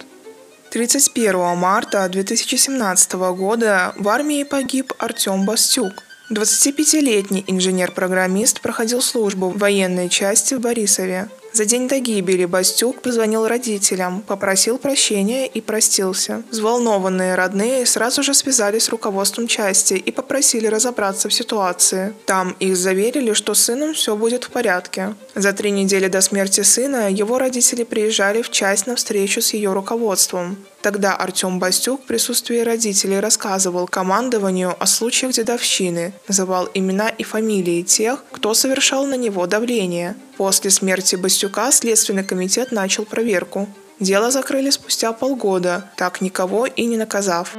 31 0.70 1.56
марта 1.56 2.08
2017 2.08 3.12
года 3.14 3.94
в 3.96 4.08
армии 4.08 4.42
погиб 4.42 4.92
Артем 4.98 5.44
Бастюк. 5.44 6.02
25-летний 6.30 7.44
инженер-программист 7.46 8.60
проходил 8.60 9.00
службу 9.00 9.48
в 9.48 9.58
военной 9.58 10.08
части 10.08 10.54
в 10.54 10.60
Борисове. 10.60 11.28
За 11.56 11.64
день 11.64 11.88
до 11.88 12.00
гибели 12.00 12.44
Бастюк 12.44 13.00
позвонил 13.00 13.48
родителям, 13.48 14.20
попросил 14.20 14.76
прощения 14.76 15.46
и 15.46 15.62
простился. 15.62 16.42
Взволнованные 16.50 17.34
родные 17.34 17.86
сразу 17.86 18.22
же 18.22 18.34
связались 18.34 18.82
с 18.82 18.88
руководством 18.90 19.46
части 19.46 19.94
и 19.94 20.12
попросили 20.12 20.66
разобраться 20.66 21.30
в 21.30 21.32
ситуации. 21.32 22.12
Там 22.26 22.54
их 22.60 22.76
заверили, 22.76 23.32
что 23.32 23.54
с 23.54 23.62
сыном 23.62 23.94
все 23.94 24.14
будет 24.16 24.44
в 24.44 24.50
порядке. 24.50 25.14
За 25.34 25.54
три 25.54 25.70
недели 25.70 26.08
до 26.08 26.20
смерти 26.20 26.60
сына 26.60 27.10
его 27.10 27.38
родители 27.38 27.84
приезжали 27.84 28.42
в 28.42 28.50
часть 28.50 28.86
на 28.86 28.94
встречу 28.94 29.40
с 29.40 29.54
ее 29.54 29.72
руководством. 29.72 30.58
Тогда 30.86 31.16
Артем 31.16 31.58
Бастюк 31.58 32.04
в 32.04 32.06
присутствии 32.06 32.60
родителей 32.60 33.18
рассказывал 33.18 33.88
командованию 33.88 34.76
о 34.78 34.86
случаях 34.86 35.32
дедовщины, 35.32 36.12
называл 36.28 36.68
имена 36.74 37.08
и 37.08 37.24
фамилии 37.24 37.82
тех, 37.82 38.22
кто 38.30 38.54
совершал 38.54 39.04
на 39.04 39.16
него 39.16 39.48
давление. 39.48 40.14
После 40.36 40.70
смерти 40.70 41.16
Бастюка 41.16 41.72
Следственный 41.72 42.22
комитет 42.22 42.70
начал 42.70 43.04
проверку. 43.04 43.68
Дело 43.98 44.30
закрыли 44.30 44.70
спустя 44.70 45.12
полгода, 45.12 45.90
так 45.96 46.20
никого 46.20 46.66
и 46.66 46.84
не 46.84 46.96
наказав. 46.96 47.56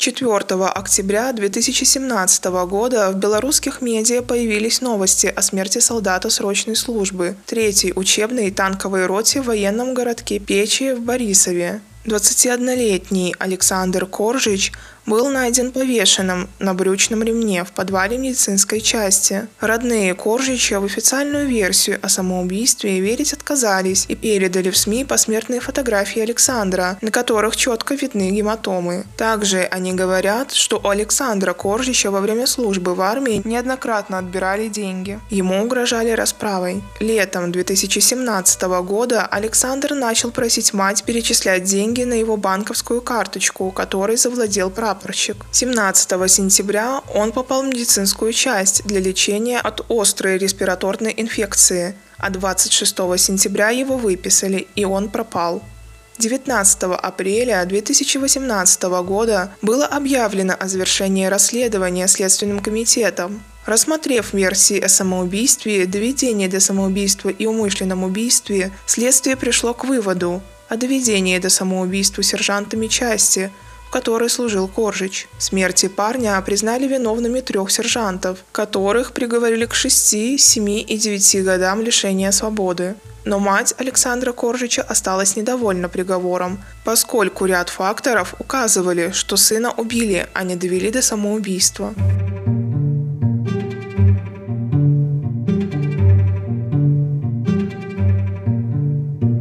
4 0.00 0.38
октября 0.64 1.30
2017 1.30 2.44
года 2.66 3.10
в 3.10 3.16
белорусских 3.16 3.82
медиа 3.82 4.22
появились 4.22 4.80
новости 4.80 5.26
о 5.26 5.42
смерти 5.42 5.78
солдата 5.78 6.30
срочной 6.30 6.74
службы 6.74 7.36
3-й 7.46 7.92
учебной 7.94 8.50
танковой 8.50 9.04
роте 9.04 9.42
в 9.42 9.48
военном 9.48 9.92
городке 9.92 10.38
Печи 10.38 10.94
в 10.94 11.02
Борисове. 11.02 11.82
21-летний 12.06 13.36
Александр 13.38 14.06
Коржич 14.06 14.72
был 15.10 15.28
найден 15.28 15.72
повешенным 15.72 16.48
на 16.60 16.72
брючном 16.72 17.24
ремне 17.24 17.64
в 17.64 17.72
подвале 17.72 18.16
медицинской 18.16 18.80
части. 18.80 19.48
Родные 19.58 20.14
Коржича 20.14 20.78
в 20.78 20.84
официальную 20.84 21.48
версию 21.48 21.98
о 22.00 22.08
самоубийстве 22.08 23.00
верить 23.00 23.32
отказались 23.32 24.06
и 24.06 24.14
передали 24.14 24.70
в 24.70 24.76
СМИ 24.76 25.04
посмертные 25.04 25.60
фотографии 25.60 26.22
Александра, 26.22 26.96
на 27.00 27.10
которых 27.10 27.56
четко 27.56 27.94
видны 27.94 28.30
гематомы. 28.30 29.04
Также 29.16 29.62
они 29.62 29.92
говорят, 29.94 30.52
что 30.52 30.78
у 30.78 30.88
Александра 30.88 31.54
Коржича 31.54 32.12
во 32.12 32.20
время 32.20 32.46
службы 32.46 32.94
в 32.94 33.00
армии 33.00 33.42
неоднократно 33.44 34.18
отбирали 34.18 34.68
деньги. 34.68 35.18
Ему 35.28 35.64
угрожали 35.64 36.10
расправой. 36.10 36.84
Летом 37.00 37.50
2017 37.50 38.62
года 38.84 39.26
Александр 39.26 39.94
начал 39.94 40.30
просить 40.30 40.72
мать 40.72 41.02
перечислять 41.02 41.64
деньги 41.64 42.04
на 42.04 42.14
его 42.14 42.36
банковскую 42.36 43.00
карточку, 43.00 43.72
которой 43.72 44.16
завладел 44.16 44.70
прапор 44.70 44.99
прапорщик. 45.00 45.44
17 45.52 46.30
сентября 46.30 47.02
он 47.14 47.32
попал 47.32 47.62
в 47.62 47.66
медицинскую 47.66 48.32
часть 48.32 48.84
для 48.84 49.00
лечения 49.00 49.58
от 49.58 49.84
острой 49.88 50.38
респираторной 50.38 51.14
инфекции, 51.16 51.94
а 52.18 52.30
26 52.30 52.96
сентября 53.18 53.70
его 53.70 53.96
выписали, 53.96 54.68
и 54.76 54.84
он 54.84 55.08
пропал. 55.08 55.62
19 56.18 56.82
апреля 56.82 57.64
2018 57.64 58.82
года 59.04 59.52
было 59.62 59.86
объявлено 59.86 60.54
о 60.58 60.68
завершении 60.68 61.24
расследования 61.26 62.06
Следственным 62.08 62.60
комитетом. 62.60 63.42
Рассмотрев 63.64 64.34
версии 64.34 64.78
о 64.78 64.88
самоубийстве, 64.88 65.86
доведении 65.86 66.46
до 66.46 66.60
самоубийства 66.60 67.30
и 67.30 67.46
умышленном 67.46 68.04
убийстве, 68.04 68.70
следствие 68.86 69.36
пришло 69.36 69.72
к 69.72 69.84
выводу 69.84 70.42
о 70.68 70.76
доведении 70.76 71.38
до 71.38 71.48
самоубийства 71.48 72.22
сержантами 72.22 72.86
части– 72.86 73.50
в 73.90 73.92
которой 73.92 74.30
служил 74.30 74.68
Коржич. 74.68 75.26
Смерти 75.36 75.88
парня 75.88 76.40
признали 76.42 76.86
виновными 76.86 77.40
трех 77.40 77.72
сержантов, 77.72 78.38
которых 78.52 79.12
приговорили 79.12 79.64
к 79.66 79.74
6, 79.74 80.38
7 80.38 80.68
и 80.68 80.96
9 80.96 81.44
годам 81.44 81.82
лишения 81.82 82.30
свободы. 82.30 82.94
Но 83.24 83.40
мать 83.40 83.74
Александра 83.78 84.30
Коржича 84.32 84.82
осталась 84.82 85.34
недовольна 85.34 85.88
приговором, 85.88 86.60
поскольку 86.84 87.46
ряд 87.46 87.68
факторов 87.68 88.36
указывали, 88.38 89.10
что 89.10 89.36
сына 89.36 89.72
убили, 89.72 90.28
а 90.34 90.44
не 90.44 90.54
довели 90.54 90.92
до 90.92 91.02
самоубийства. 91.02 91.92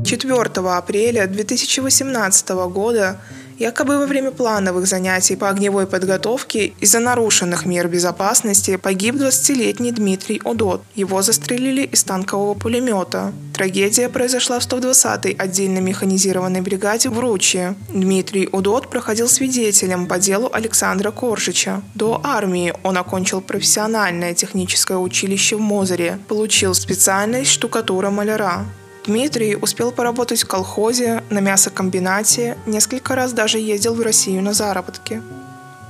Четвертого 0.03 0.75
апреля 0.75 1.27
2018 1.27 2.49
года 2.73 3.19
Якобы 3.59 3.97
во 3.97 4.05
время 4.05 4.31
плановых 4.31 4.87
занятий 4.87 5.35
по 5.35 5.49
огневой 5.49 5.85
подготовке 5.85 6.67
из-за 6.79 6.99
нарушенных 6.99 7.65
мер 7.65 7.89
безопасности 7.89 8.77
погиб 8.77 9.15
20-летний 9.15 9.91
Дмитрий 9.91 10.41
Удот. 10.45 10.81
Его 10.95 11.21
застрелили 11.21 11.81
из 11.81 12.05
танкового 12.05 12.53
пулемета. 12.53 13.33
Трагедия 13.53 14.07
произошла 14.07 14.59
в 14.59 14.63
120-й 14.63 15.33
отдельно 15.33 15.79
механизированной 15.79 16.61
бригаде 16.61 17.09
в 17.09 17.19
Ручье. 17.19 17.75
Дмитрий 17.89 18.47
Удот 18.49 18.89
проходил 18.89 19.27
свидетелем 19.27 20.07
по 20.07 20.19
делу 20.19 20.49
Александра 20.53 21.11
Коржича. 21.11 21.81
До 21.95 22.21
армии 22.23 22.73
он 22.83 22.97
окончил 22.97 23.41
профессиональное 23.41 24.33
техническое 24.33 24.97
училище 24.97 25.57
в 25.57 25.59
Мозыре, 25.59 26.17
получил 26.29 26.73
специальность 26.73 27.51
штукатура-маляра. 27.51 28.65
Дмитрий 29.09 29.55
успел 29.55 29.91
поработать 29.91 30.43
в 30.43 30.47
колхозе, 30.47 31.23
на 31.31 31.39
мясокомбинате, 31.39 32.59
несколько 32.67 33.15
раз 33.15 33.33
даже 33.33 33.57
ездил 33.57 33.95
в 33.95 34.01
Россию 34.01 34.43
на 34.43 34.53
заработки. 34.53 35.23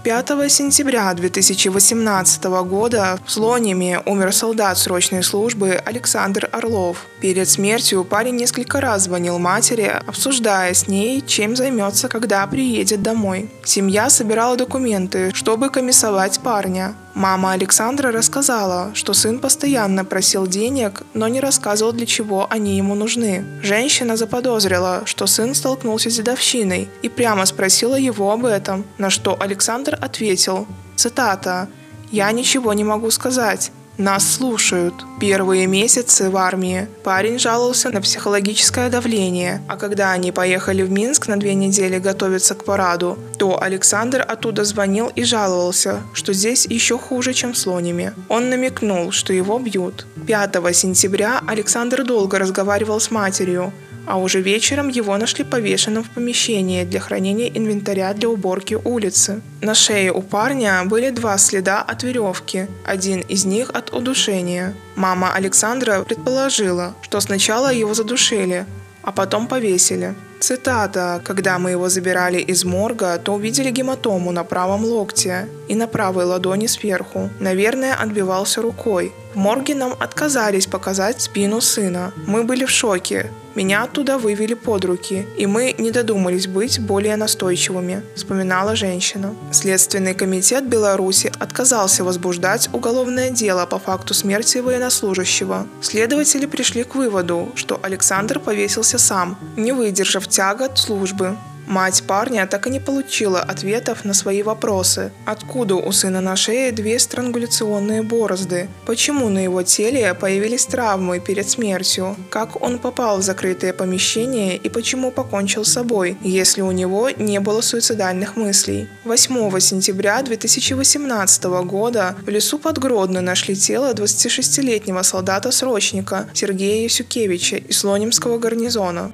5 0.05 0.49
сентября 0.49 1.13
2018 1.13 2.45
года 2.63 3.19
в 3.25 3.29
Слониме 3.29 4.01
умер 4.05 4.33
солдат 4.33 4.77
срочной 4.77 5.21
службы 5.21 5.71
Александр 5.71 6.47
Орлов. 6.53 7.07
Перед 7.21 7.49
смертью 7.49 8.05
парень 8.05 8.37
несколько 8.37 8.79
раз 8.79 9.03
звонил 9.03 9.39
матери, 9.39 9.91
обсуждая 10.07 10.73
с 10.73 10.87
ней, 10.87 11.21
чем 11.21 11.55
займется, 11.55 12.07
когда 12.07 12.47
приедет 12.47 13.01
домой. 13.01 13.49
Семья 13.65 14.09
собирала 14.09 14.55
документы, 14.55 15.31
чтобы 15.33 15.69
комиссовать 15.69 16.39
парня. 16.39 16.95
Мама 17.13 17.51
Александра 17.51 18.13
рассказала, 18.13 18.91
что 18.93 19.13
сын 19.13 19.39
постоянно 19.39 20.05
просил 20.05 20.47
денег, 20.47 21.03
но 21.13 21.27
не 21.27 21.41
рассказывал, 21.41 21.91
для 21.91 22.05
чего 22.05 22.47
они 22.49 22.77
ему 22.77 22.95
нужны. 22.95 23.43
Женщина 23.61 24.15
заподозрила, 24.15 25.01
что 25.03 25.27
сын 25.27 25.53
столкнулся 25.53 26.09
с 26.09 26.15
дедовщиной 26.15 26.87
и 27.01 27.09
прямо 27.09 27.45
спросила 27.45 27.95
его 27.95 28.31
об 28.31 28.45
этом, 28.45 28.85
на 28.97 29.09
что 29.09 29.35
Александр 29.37 29.97
ответил, 29.99 30.67
цитата, 30.95 31.67
«Я 32.11 32.31
ничего 32.31 32.73
не 32.73 32.83
могу 32.83 33.11
сказать. 33.11 33.71
Нас 33.99 34.35
слушают. 34.35 34.93
Первые 35.19 35.67
месяцы 35.67 36.29
в 36.29 36.37
армии 36.37 36.87
парень 37.03 37.37
жаловался 37.37 37.89
на 37.89 37.99
психологическое 37.99 38.89
давление, 38.89 39.61
а 39.67 39.75
когда 39.75 40.13
они 40.13 40.31
поехали 40.31 40.83
в 40.83 40.89
Минск 40.89 41.27
на 41.27 41.37
две 41.37 41.53
недели 41.53 41.99
готовиться 41.99 42.55
к 42.55 42.63
параду, 42.63 43.19
то 43.37 43.61
Александр 43.61 44.25
оттуда 44.25 44.63
звонил 44.63 45.11
и 45.13 45.25
жаловался, 45.25 45.99
что 46.13 46.31
здесь 46.31 46.65
еще 46.65 46.97
хуже, 46.97 47.33
чем 47.33 47.51
в 47.51 47.57
Слониме. 47.57 48.13
Он 48.29 48.49
намекнул, 48.49 49.11
что 49.11 49.33
его 49.33 49.59
бьют. 49.59 50.05
5 50.25 50.73
сентября 50.73 51.41
Александр 51.45 52.05
долго 52.05 52.39
разговаривал 52.39 53.01
с 53.01 53.11
матерью, 53.11 53.73
а 54.09 54.17
уже 54.17 54.41
вечером 54.41 54.89
его 54.89 55.15
нашли 55.17 55.43
повешенным 55.43 56.03
в 56.03 56.09
помещении 56.09 56.83
для 56.83 56.99
хранения 56.99 57.47
инвентаря 57.47 58.11
для 58.13 58.27
уборки 58.27 58.73
улицы. 58.73 59.41
На 59.61 59.75
шее 59.75 60.11
у 60.11 60.23
парня 60.23 60.83
были 60.85 61.11
два 61.11 61.37
следа 61.37 61.83
от 61.83 62.01
веревки, 62.01 62.67
один 62.83 63.19
из 63.19 63.45
них 63.45 63.69
от 63.69 63.93
удушения. 63.93 64.73
Мама 64.95 65.33
Александра 65.35 66.01
предположила, 66.01 66.95
что 67.03 67.19
сначала 67.21 67.71
его 67.71 67.93
задушили, 67.93 68.65
а 69.03 69.11
потом 69.11 69.47
повесили. 69.47 70.15
Цитата. 70.39 71.21
«Когда 71.23 71.59
мы 71.59 71.71
его 71.71 71.89
забирали 71.89 72.39
из 72.39 72.63
морга, 72.63 73.17
то 73.17 73.33
увидели 73.33 73.69
гематому 73.71 74.31
на 74.31 74.43
правом 74.43 74.85
локте 74.85 75.47
и 75.67 75.75
на 75.75 75.85
правой 75.85 76.25
ладони 76.25 76.67
сверху. 76.67 77.29
Наверное, 77.39 77.93
отбивался 77.93 78.61
рукой. 78.61 79.11
В 79.33 79.37
морге 79.37 79.75
нам 79.75 79.93
отказались 79.99 80.65
показать 80.65 81.21
спину 81.21 81.61
сына. 81.61 82.11
Мы 82.25 82.43
были 82.43 82.65
в 82.65 82.69
шоке. 82.69 83.29
Меня 83.59 83.83
оттуда 83.83 84.17
вывели 84.17 84.53
под 84.53 84.85
руки, 84.85 85.27
и 85.37 85.45
мы 85.45 85.75
не 85.77 85.91
додумались 85.91 86.47
быть 86.47 86.79
более 86.79 87.17
настойчивыми, 87.17 88.03
вспоминала 88.15 88.73
женщина. 88.77 89.35
Следственный 89.51 90.13
комитет 90.13 90.65
Беларуси 90.65 91.29
отказался 91.39 92.05
возбуждать 92.05 92.69
уголовное 92.71 93.31
дело 93.31 93.65
по 93.65 93.77
факту 93.77 94.13
смерти 94.13 94.59
военнослужащего. 94.59 95.67
Следователи 95.81 96.45
пришли 96.45 96.85
к 96.85 96.95
выводу, 96.95 97.49
что 97.55 97.77
Александр 97.83 98.39
повесился 98.39 98.97
сам, 98.97 99.37
не 99.57 99.73
выдержав 99.73 100.29
тягот 100.29 100.77
службы. 100.77 101.35
Мать 101.69 102.01
парня 102.07 102.47
так 102.47 102.65
и 102.65 102.71
не 102.71 102.79
получила 102.79 103.41
ответов 103.41 104.03
на 104.03 104.15
свои 104.15 104.41
вопросы. 104.41 105.11
Откуда 105.25 105.75
у 105.75 105.91
сына 105.91 106.19
на 106.19 106.35
шее 106.35 106.71
две 106.71 106.97
странгуляционные 106.97 108.01
борозды? 108.01 108.67
Почему 108.87 109.29
на 109.29 109.37
его 109.37 109.61
теле 109.61 110.15
появились 110.15 110.65
травмы 110.65 111.19
перед 111.19 111.47
смертью? 111.47 112.15
Как 112.31 112.59
он 112.59 112.79
попал 112.79 113.19
в 113.19 113.21
закрытое 113.21 113.71
помещение 113.71 114.57
и 114.57 114.67
почему 114.67 115.11
покончил 115.11 115.63
с 115.63 115.73
собой, 115.73 116.17
если 116.23 116.61
у 116.61 116.71
него 116.71 117.11
не 117.11 117.39
было 117.39 117.61
суицидальных 117.61 118.35
мыслей? 118.35 118.87
8 119.05 119.59
сентября 119.59 120.23
2018 120.23 121.43
года 121.65 122.15
в 122.25 122.29
лесу 122.29 122.57
под 122.57 122.79
Гродно 122.79 123.21
нашли 123.21 123.55
тело 123.55 123.93
26-летнего 123.93 125.03
солдата-срочника 125.03 126.27
Сергея 126.33 126.85
Ясюкевича 126.85 127.57
из 127.57 127.77
Слонимского 127.77 128.39
гарнизона. 128.39 129.11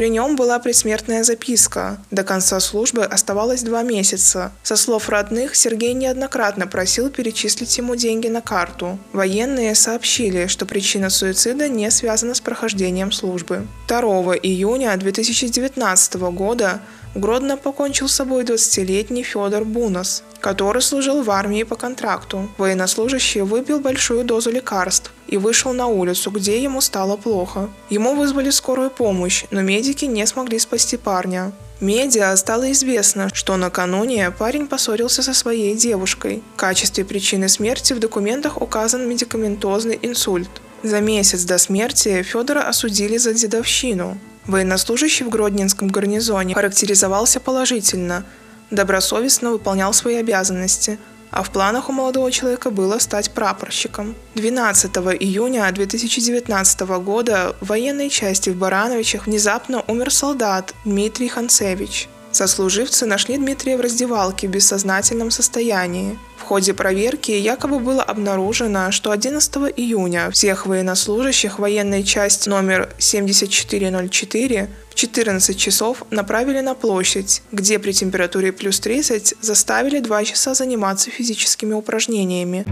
При 0.00 0.08
нем 0.08 0.34
была 0.34 0.58
предсмертная 0.58 1.22
записка. 1.24 1.98
До 2.10 2.24
конца 2.24 2.58
службы 2.60 3.04
оставалось 3.04 3.62
два 3.62 3.82
месяца. 3.82 4.50
Со 4.62 4.76
слов 4.76 5.10
родных, 5.10 5.54
Сергей 5.54 5.92
неоднократно 5.92 6.66
просил 6.66 7.10
перечислить 7.10 7.76
ему 7.76 7.96
деньги 7.96 8.26
на 8.28 8.40
карту. 8.40 8.98
Военные 9.12 9.74
сообщили, 9.74 10.46
что 10.46 10.64
причина 10.64 11.10
суицида 11.10 11.68
не 11.68 11.90
связана 11.90 12.32
с 12.32 12.40
прохождением 12.40 13.12
службы. 13.12 13.66
2 13.88 14.00
июня 14.36 14.96
2019 14.96 16.14
года 16.32 16.80
в 17.14 17.20
Гродно 17.20 17.58
покончил 17.58 18.08
с 18.08 18.14
собой 18.14 18.44
20-летний 18.44 19.22
Федор 19.22 19.66
Бунос, 19.66 20.22
который 20.40 20.80
служил 20.80 21.22
в 21.22 21.30
армии 21.30 21.64
по 21.64 21.76
контракту. 21.76 22.48
Военнослужащий 22.56 23.42
выпил 23.42 23.80
большую 23.80 24.24
дозу 24.24 24.50
лекарств 24.50 25.12
и 25.30 25.36
вышел 25.36 25.72
на 25.72 25.86
улицу, 25.86 26.30
где 26.30 26.62
ему 26.62 26.80
стало 26.80 27.16
плохо. 27.16 27.70
Ему 27.88 28.14
вызвали 28.14 28.50
скорую 28.50 28.90
помощь, 28.90 29.44
но 29.50 29.62
медики 29.62 30.04
не 30.04 30.26
смогли 30.26 30.58
спасти 30.58 30.96
парня. 30.96 31.52
Медиа 31.80 32.36
стало 32.36 32.72
известно, 32.72 33.30
что 33.32 33.56
накануне 33.56 34.30
парень 34.32 34.66
поссорился 34.66 35.22
со 35.22 35.32
своей 35.32 35.74
девушкой. 35.74 36.42
В 36.54 36.56
качестве 36.56 37.04
причины 37.04 37.48
смерти 37.48 37.94
в 37.94 38.00
документах 38.00 38.60
указан 38.60 39.08
медикаментозный 39.08 39.98
инсульт. 40.02 40.50
За 40.82 41.00
месяц 41.00 41.44
до 41.44 41.58
смерти 41.58 42.22
Федора 42.22 42.62
осудили 42.62 43.16
за 43.16 43.32
дедовщину. 43.32 44.18
Военнослужащий 44.46 45.24
в 45.24 45.30
Гродненском 45.30 45.88
гарнизоне 45.88 46.54
характеризовался 46.54 47.38
положительно, 47.38 48.24
добросовестно 48.70 49.52
выполнял 49.52 49.92
свои 49.92 50.16
обязанности, 50.16 50.98
а 51.30 51.42
в 51.42 51.50
планах 51.50 51.88
у 51.88 51.92
молодого 51.92 52.30
человека 52.30 52.70
было 52.70 52.98
стать 52.98 53.30
прапорщиком. 53.30 54.14
12 54.34 54.90
июня 55.20 55.70
2019 55.70 56.80
года 57.02 57.54
в 57.60 57.66
военной 57.66 58.10
части 58.10 58.50
в 58.50 58.56
Барановичах 58.56 59.26
внезапно 59.26 59.82
умер 59.86 60.12
солдат 60.12 60.74
Дмитрий 60.84 61.28
Ханцевич. 61.28 62.08
Сослуживцы 62.32 63.06
нашли 63.06 63.36
Дмитрия 63.38 63.76
в 63.76 63.80
раздевалке 63.80 64.46
в 64.46 64.50
бессознательном 64.50 65.30
состоянии. 65.30 66.18
Ходе 66.50 66.74
проверки 66.74 67.30
якобы 67.30 67.78
было 67.78 68.02
обнаружено, 68.02 68.90
что 68.90 69.12
11 69.12 69.72
июня 69.76 70.32
всех 70.32 70.66
военнослужащих 70.66 71.60
военной 71.60 72.02
части 72.02 72.48
номер 72.48 72.92
7404 72.98 74.68
в 74.88 74.94
14 74.96 75.56
часов 75.56 76.02
направили 76.10 76.58
на 76.58 76.74
площадь, 76.74 77.42
где 77.52 77.78
при 77.78 77.92
температуре 77.92 78.50
плюс 78.50 78.80
30 78.80 79.34
заставили 79.40 80.00
2 80.00 80.24
часа 80.24 80.54
заниматься 80.54 81.08
физическими 81.12 81.72
упражнениями. 81.72 82.66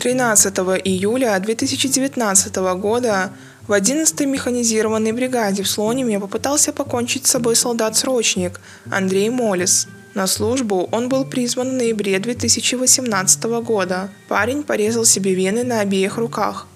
13 0.00 0.58
июля 0.84 1.38
2019 1.38 2.56
года 2.78 3.32
в 3.70 3.72
11-й 3.72 4.26
механизированной 4.26 5.12
бригаде 5.12 5.62
в 5.62 5.68
Слониме 5.70 6.18
попытался 6.18 6.72
покончить 6.72 7.28
с 7.28 7.30
собой 7.30 7.54
солдат-срочник 7.54 8.60
Андрей 8.90 9.30
Молис. 9.30 9.86
На 10.14 10.26
службу 10.26 10.88
он 10.90 11.08
был 11.08 11.24
призван 11.24 11.70
в 11.70 11.72
ноябре 11.74 12.18
2018 12.18 13.44
года. 13.62 14.08
Парень 14.26 14.64
порезал 14.64 15.04
себе 15.04 15.34
вены 15.34 15.62
на 15.62 15.78
обеих 15.82 16.18
руках. 16.18 16.66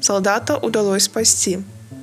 Солдата 0.00 0.56
удалось 0.56 1.04
спасти. 1.04 1.60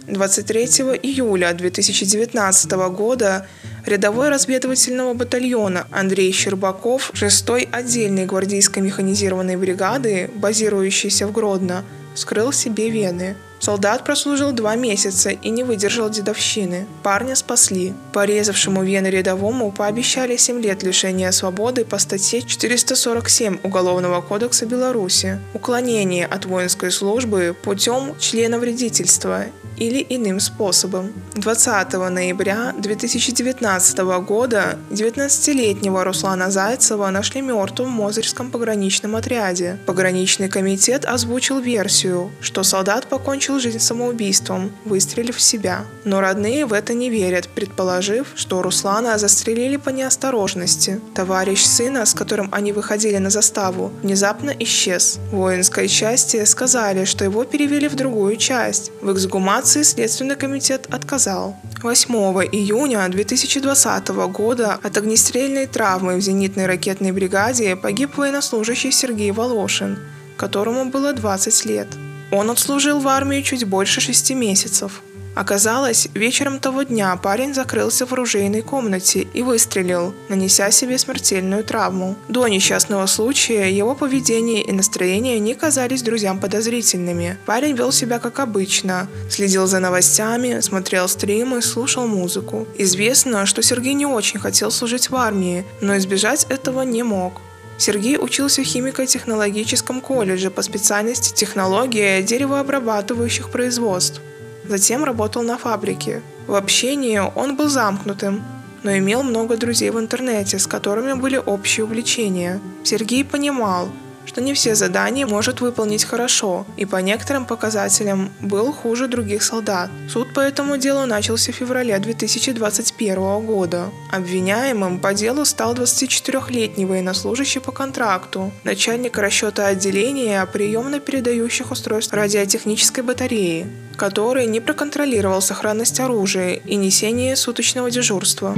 23 0.08 0.64
июля 1.04 1.52
2019 1.52 2.72
года 2.96 3.46
рядовой 3.86 4.30
разведывательного 4.30 5.14
батальона 5.14 5.88
Андрей 5.92 6.32
Щербаков 6.32 7.12
6-й 7.14 7.68
отдельной 7.70 8.26
гвардейской 8.26 8.82
механизированной 8.82 9.58
бригады, 9.58 10.32
базирующейся 10.36 11.28
в 11.28 11.34
Гродно, 11.34 11.84
скрыл 12.16 12.54
себе 12.54 12.90
вены. 12.90 13.36
Солдат 13.60 14.04
прослужил 14.04 14.52
два 14.52 14.76
месяца 14.76 15.30
и 15.30 15.50
не 15.50 15.64
выдержал 15.64 16.10
дедовщины. 16.10 16.86
Парня 17.04 17.36
спасли. 17.36 17.94
Порезавшему 18.14 18.84
вены 18.84 19.08
рядовому 19.08 19.72
пообещали 19.72 20.38
7 20.38 20.62
лет 20.62 20.84
лишения 20.84 21.32
свободы 21.32 21.86
по 21.86 21.98
статье 21.98 22.42
447 22.42 23.60
Уголовного 23.64 24.22
кодекса 24.22 24.66
Беларуси 24.66 25.40
«Уклонение 25.54 26.26
от 26.26 26.46
воинской 26.46 26.92
службы 26.92 27.56
путем 27.64 28.16
членовредительства 28.20 29.46
или 29.78 30.06
иным 30.10 30.40
способом. 30.40 31.14
20 31.36 31.94
ноября 31.94 32.74
2019 32.78 33.98
года 34.26 34.78
19-летнего 34.90 36.04
Руслана 36.04 36.52
Зайцева 36.52 37.10
нашли 37.10 37.42
мертвым 37.42 37.90
в 37.90 37.96
Мозырском 37.96 38.52
пограничном 38.52 39.16
отряде. 39.16 39.78
Пограничный 39.86 40.50
комитет 40.50 41.06
озвучил 41.06 41.60
версию, 41.60 42.32
что 42.42 42.64
солдат 42.64 43.08
покончил 43.08 43.60
жизнь 43.60 43.80
самоубийством, 43.80 44.72
выстрелив 44.86 45.38
в 45.38 45.42
себя. 45.42 45.86
Но 46.04 46.22
родные 46.22 46.66
в 46.66 46.74
это 46.74 46.94
не 46.94 47.10
верят, 47.10 47.48
предположив, 47.50 48.28
что 48.36 48.62
Руслана 48.62 49.18
застрелили 49.18 49.78
по 49.78 49.90
неосторожности. 49.90 51.00
Товарищ 51.14 51.64
сына, 51.64 52.06
с 52.06 52.14
которым 52.14 52.50
они 52.52 52.72
выходили 52.72 53.18
на 53.18 53.30
заставу, 53.30 53.92
внезапно 54.02 54.54
исчез. 54.60 55.20
В 55.32 55.36
воинской 55.36 55.88
части 55.88 56.44
сказали, 56.46 57.06
что 57.06 57.24
его 57.24 57.44
перевели 57.44 57.88
в 57.88 57.96
другую 57.96 58.38
часть. 58.38 58.92
В 59.02 59.14
эксгумации 59.14 59.67
Апелляции 59.68 59.84
Следственный 59.84 60.38
комитет 60.38 60.88
отказал. 60.94 61.58
8 61.84 62.14
июня 62.54 63.06
2020 63.10 64.08
года 64.32 64.80
от 64.82 64.98
огнестрельной 64.98 65.66
травмы 65.68 66.16
в 66.16 66.22
зенитной 66.22 66.68
ракетной 66.68 67.12
бригаде 67.12 67.76
погиб 67.76 68.16
военнослужащий 68.16 68.94
Сергей 68.94 69.32
Волошин, 69.32 70.00
которому 70.38 70.86
было 70.86 71.12
20 71.12 71.66
лет. 71.66 71.88
Он 72.32 72.50
отслужил 72.50 73.02
в 73.02 73.10
армии 73.10 73.42
чуть 73.42 73.66
больше 73.66 74.00
шести 74.00 74.34
месяцев. 74.36 75.02
Оказалось, 75.38 76.08
вечером 76.16 76.60
того 76.60 76.82
дня 76.82 77.16
парень 77.16 77.54
закрылся 77.54 78.08
в 78.08 78.12
оружейной 78.12 78.64
комнате 78.64 79.28
и 79.36 79.44
выстрелил, 79.44 80.16
нанеся 80.30 80.72
себе 80.72 80.98
смертельную 80.98 81.64
травму. 81.64 82.16
До 82.28 82.48
несчастного 82.48 83.06
случая 83.06 83.72
его 83.72 83.94
поведение 83.94 84.64
и 84.64 84.72
настроение 84.72 85.38
не 85.38 85.54
казались 85.54 86.02
друзьям 86.02 86.40
подозрительными. 86.40 87.38
Парень 87.46 87.76
вел 87.76 87.92
себя 87.92 88.18
как 88.18 88.40
обычно, 88.40 89.08
следил 89.30 89.68
за 89.68 89.80
новостями, 89.80 90.60
смотрел 90.62 91.08
стримы, 91.08 91.62
слушал 91.62 92.08
музыку. 92.08 92.68
Известно, 92.76 93.46
что 93.46 93.62
Сергей 93.62 93.94
не 93.94 94.08
очень 94.08 94.40
хотел 94.40 94.72
служить 94.72 95.12
в 95.12 95.16
армии, 95.16 95.64
но 95.82 95.96
избежать 95.98 96.48
этого 96.50 96.82
не 96.82 97.04
мог. 97.04 97.42
Сергей 97.78 98.18
учился 98.18 98.64
в 98.64 98.66
химико-технологическом 98.66 100.02
колледже 100.02 100.50
по 100.50 100.64
специальности 100.64 101.32
технология 101.32 102.24
деревообрабатывающих 102.24 103.52
производств. 103.52 104.20
Затем 104.68 105.04
работал 105.04 105.44
на 105.44 105.58
фабрике. 105.58 106.22
В 106.46 106.56
общении 106.56 107.20
он 107.20 107.56
был 107.56 107.70
замкнутым, 107.70 108.44
но 108.84 108.98
имел 108.98 109.24
много 109.24 109.58
друзей 109.58 109.90
в 109.90 110.00
интернете, 110.00 110.60
с 110.60 110.68
которыми 110.68 111.14
были 111.14 111.38
общие 111.38 111.86
увлечения. 111.86 112.60
Сергей 112.84 113.24
понимал, 113.24 113.90
что 114.28 114.42
не 114.42 114.54
все 114.54 114.76
задания 114.76 115.26
может 115.26 115.62
выполнить 115.62 116.04
хорошо, 116.04 116.66
и 116.76 116.86
по 116.86 116.98
некоторым 116.98 117.46
показателям 117.46 118.32
был 118.42 118.74
хуже 118.74 119.08
других 119.08 119.42
солдат. 119.42 119.90
Суд 120.10 120.34
по 120.34 120.42
этому 120.42 120.78
делу 120.78 121.06
начался 121.06 121.52
в 121.52 121.56
феврале 121.56 121.98
2021 121.98 123.46
года. 123.46 123.90
Обвиняемым 124.12 125.00
по 125.00 125.14
делу 125.14 125.46
стал 125.46 125.74
24-летний 125.74 126.86
военнослужащий 126.86 127.62
по 127.62 127.72
контракту, 127.72 128.52
начальник 128.64 129.18
расчета 129.18 129.68
отделения 129.68 130.46
приемно-передающих 130.46 131.72
устройств 131.72 132.14
радиотехнической 132.14 133.04
батареи, 133.04 133.68
который 133.96 134.46
не 134.46 134.60
проконтролировал 134.60 135.42
сохранность 135.42 136.00
оружия 136.00 136.54
и 136.54 136.76
несение 136.76 137.36
суточного 137.36 137.90
дежурства. 137.90 138.54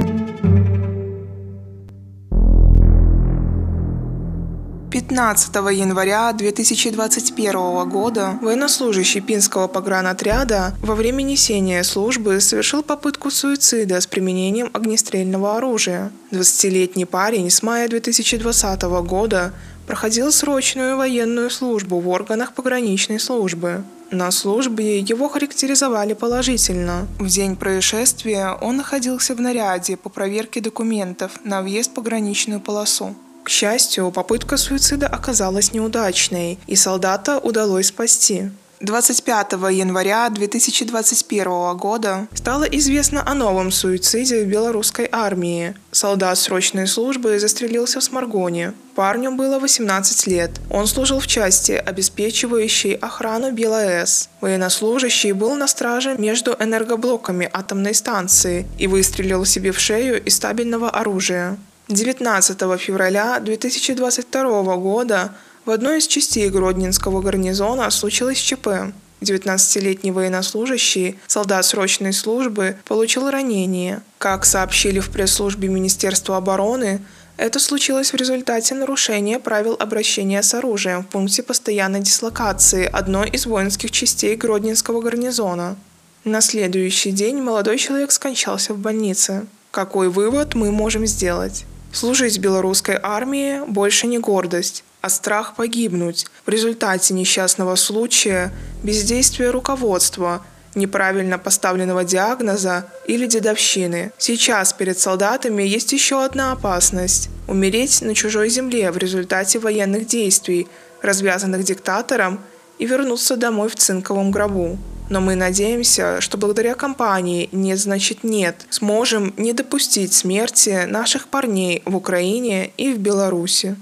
15 5.10 5.56
января 5.72 6.32
2021 6.32 7.88
года 7.88 8.38
военнослужащий 8.40 9.20
Пинского 9.20 9.66
погранотряда 9.66 10.72
во 10.80 10.94
время 10.94 11.22
несения 11.22 11.82
службы 11.82 12.40
совершил 12.40 12.84
попытку 12.84 13.32
суицида 13.32 14.00
с 14.00 14.06
применением 14.06 14.70
огнестрельного 14.72 15.56
оружия. 15.56 16.12
20-летний 16.30 17.06
парень 17.06 17.50
с 17.50 17.60
мая 17.64 17.88
2020 17.88 18.82
года 19.02 19.52
проходил 19.88 20.30
срочную 20.30 20.96
военную 20.96 21.50
службу 21.50 21.98
в 21.98 22.08
органах 22.08 22.52
пограничной 22.52 23.18
службы. 23.18 23.82
На 24.12 24.30
службе 24.30 25.00
его 25.00 25.28
характеризовали 25.28 26.14
положительно. 26.14 27.08
В 27.18 27.26
день 27.26 27.56
происшествия 27.56 28.56
он 28.60 28.76
находился 28.76 29.34
в 29.34 29.40
наряде 29.40 29.96
по 29.96 30.08
проверке 30.08 30.60
документов 30.60 31.32
на 31.42 31.62
въезд 31.62 31.90
в 31.90 31.94
пограничную 31.94 32.60
полосу. 32.60 33.16
К 33.44 33.48
счастью, 33.48 34.10
попытка 34.10 34.56
суицида 34.56 35.06
оказалась 35.06 35.72
неудачной, 35.72 36.58
и 36.66 36.76
солдата 36.76 37.38
удалось 37.38 37.88
спасти. 37.88 38.50
25 38.80 39.52
января 39.72 40.26
2021 40.30 41.76
года 41.76 42.28
стало 42.32 42.64
известно 42.64 43.22
о 43.26 43.34
новом 43.34 43.70
суициде 43.70 44.42
в 44.42 44.48
белорусской 44.48 45.06
армии. 45.12 45.74
Солдат 45.92 46.38
срочной 46.38 46.86
службы 46.86 47.38
застрелился 47.38 48.00
в 48.00 48.04
Сморгоне. 48.04 48.72
Парню 48.94 49.32
было 49.32 49.58
18 49.58 50.26
лет. 50.28 50.52
Он 50.70 50.86
служил 50.86 51.20
в 51.20 51.26
части, 51.26 51.72
обеспечивающей 51.72 52.94
охрану 52.94 53.52
БелАЭС. 53.52 54.30
Военнослужащий 54.40 55.32
был 55.32 55.56
на 55.56 55.68
страже 55.68 56.16
между 56.16 56.56
энергоблоками 56.58 57.50
атомной 57.52 57.94
станции 57.94 58.66
и 58.78 58.86
выстрелил 58.86 59.44
себе 59.44 59.72
в 59.72 59.78
шею 59.78 60.24
из 60.24 60.36
стабильного 60.36 60.88
оружия. 60.88 61.58
19 61.90 62.80
февраля 62.80 63.40
2022 63.40 64.76
года 64.76 65.34
в 65.64 65.70
одной 65.70 65.98
из 65.98 66.06
частей 66.06 66.48
Гродненского 66.48 67.20
гарнизона 67.20 67.90
случилось 67.90 68.38
ЧП. 68.38 68.92
19-летний 69.20 70.12
военнослужащий, 70.12 71.18
солдат 71.26 71.66
срочной 71.66 72.12
службы, 72.12 72.76
получил 72.86 73.28
ранение. 73.28 74.02
Как 74.18 74.44
сообщили 74.44 75.00
в 75.00 75.10
пресс-службе 75.10 75.68
Министерства 75.68 76.36
обороны, 76.36 77.00
это 77.36 77.58
случилось 77.58 78.12
в 78.12 78.16
результате 78.16 78.76
нарушения 78.76 79.40
правил 79.40 79.76
обращения 79.78 80.42
с 80.44 80.54
оружием 80.54 81.02
в 81.02 81.08
пункте 81.08 81.42
постоянной 81.42 82.00
дислокации 82.00 82.84
одной 82.86 83.30
из 83.30 83.46
воинских 83.46 83.90
частей 83.90 84.36
Гродненского 84.36 85.00
гарнизона. 85.00 85.76
На 86.22 86.40
следующий 86.40 87.10
день 87.10 87.42
молодой 87.42 87.78
человек 87.78 88.12
скончался 88.12 88.74
в 88.74 88.78
больнице. 88.78 89.46
Какой 89.72 90.08
вывод 90.08 90.54
мы 90.54 90.70
можем 90.70 91.04
сделать? 91.04 91.64
Служить 91.92 92.38
белорусской 92.38 92.98
армии 93.02 93.60
больше 93.66 94.06
не 94.06 94.18
гордость, 94.18 94.84
а 95.00 95.08
страх 95.08 95.56
погибнуть 95.56 96.26
в 96.46 96.48
результате 96.48 97.14
несчастного 97.14 97.74
случая, 97.74 98.52
бездействия 98.82 99.50
руководства, 99.50 100.44
неправильно 100.76 101.36
поставленного 101.36 102.04
диагноза 102.04 102.86
или 103.06 103.26
дедовщины. 103.26 104.12
Сейчас 104.18 104.72
перед 104.72 104.98
солдатами 105.00 105.64
есть 105.64 105.92
еще 105.92 106.24
одна 106.24 106.52
опасность– 106.52 107.28
умереть 107.48 108.02
на 108.02 108.14
чужой 108.14 108.50
земле 108.50 108.92
в 108.92 108.96
результате 108.96 109.58
военных 109.58 110.06
действий, 110.06 110.68
развязанных 111.02 111.64
диктатором, 111.64 112.40
и 112.78 112.86
вернуться 112.86 113.36
домой 113.36 113.68
в 113.68 113.74
цинковом 113.74 114.30
гробу 114.30 114.78
но 115.10 115.20
мы 115.20 115.34
надеемся, 115.34 116.20
что 116.20 116.38
благодаря 116.38 116.74
кампании 116.74 117.48
«Нет 117.52 117.78
значит 117.78 118.24
нет» 118.24 118.66
сможем 118.70 119.34
не 119.36 119.52
допустить 119.52 120.12
смерти 120.12 120.86
наших 120.86 121.28
парней 121.28 121.82
в 121.84 121.96
Украине 121.96 122.70
и 122.78 122.92
в 122.94 122.98
Беларуси. 122.98 123.76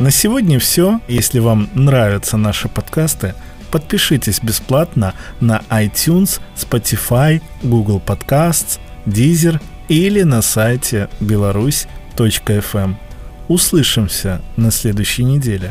На 0.00 0.10
сегодня 0.10 0.58
все. 0.58 1.00
Если 1.06 1.38
вам 1.38 1.68
нравятся 1.74 2.36
наши 2.36 2.68
подкасты, 2.68 3.34
подпишитесь 3.70 4.40
бесплатно 4.42 5.14
на 5.40 5.62
iTunes, 5.70 6.40
Spotify, 6.56 7.40
Google 7.62 8.02
Podcasts, 8.04 8.80
Deezer 9.06 9.60
или 9.88 10.22
на 10.22 10.42
сайте 10.42 11.08
беларусь.фм. 11.20 12.96
Услышимся 13.48 14.40
на 14.56 14.70
следующей 14.70 15.24
неделе. 15.24 15.70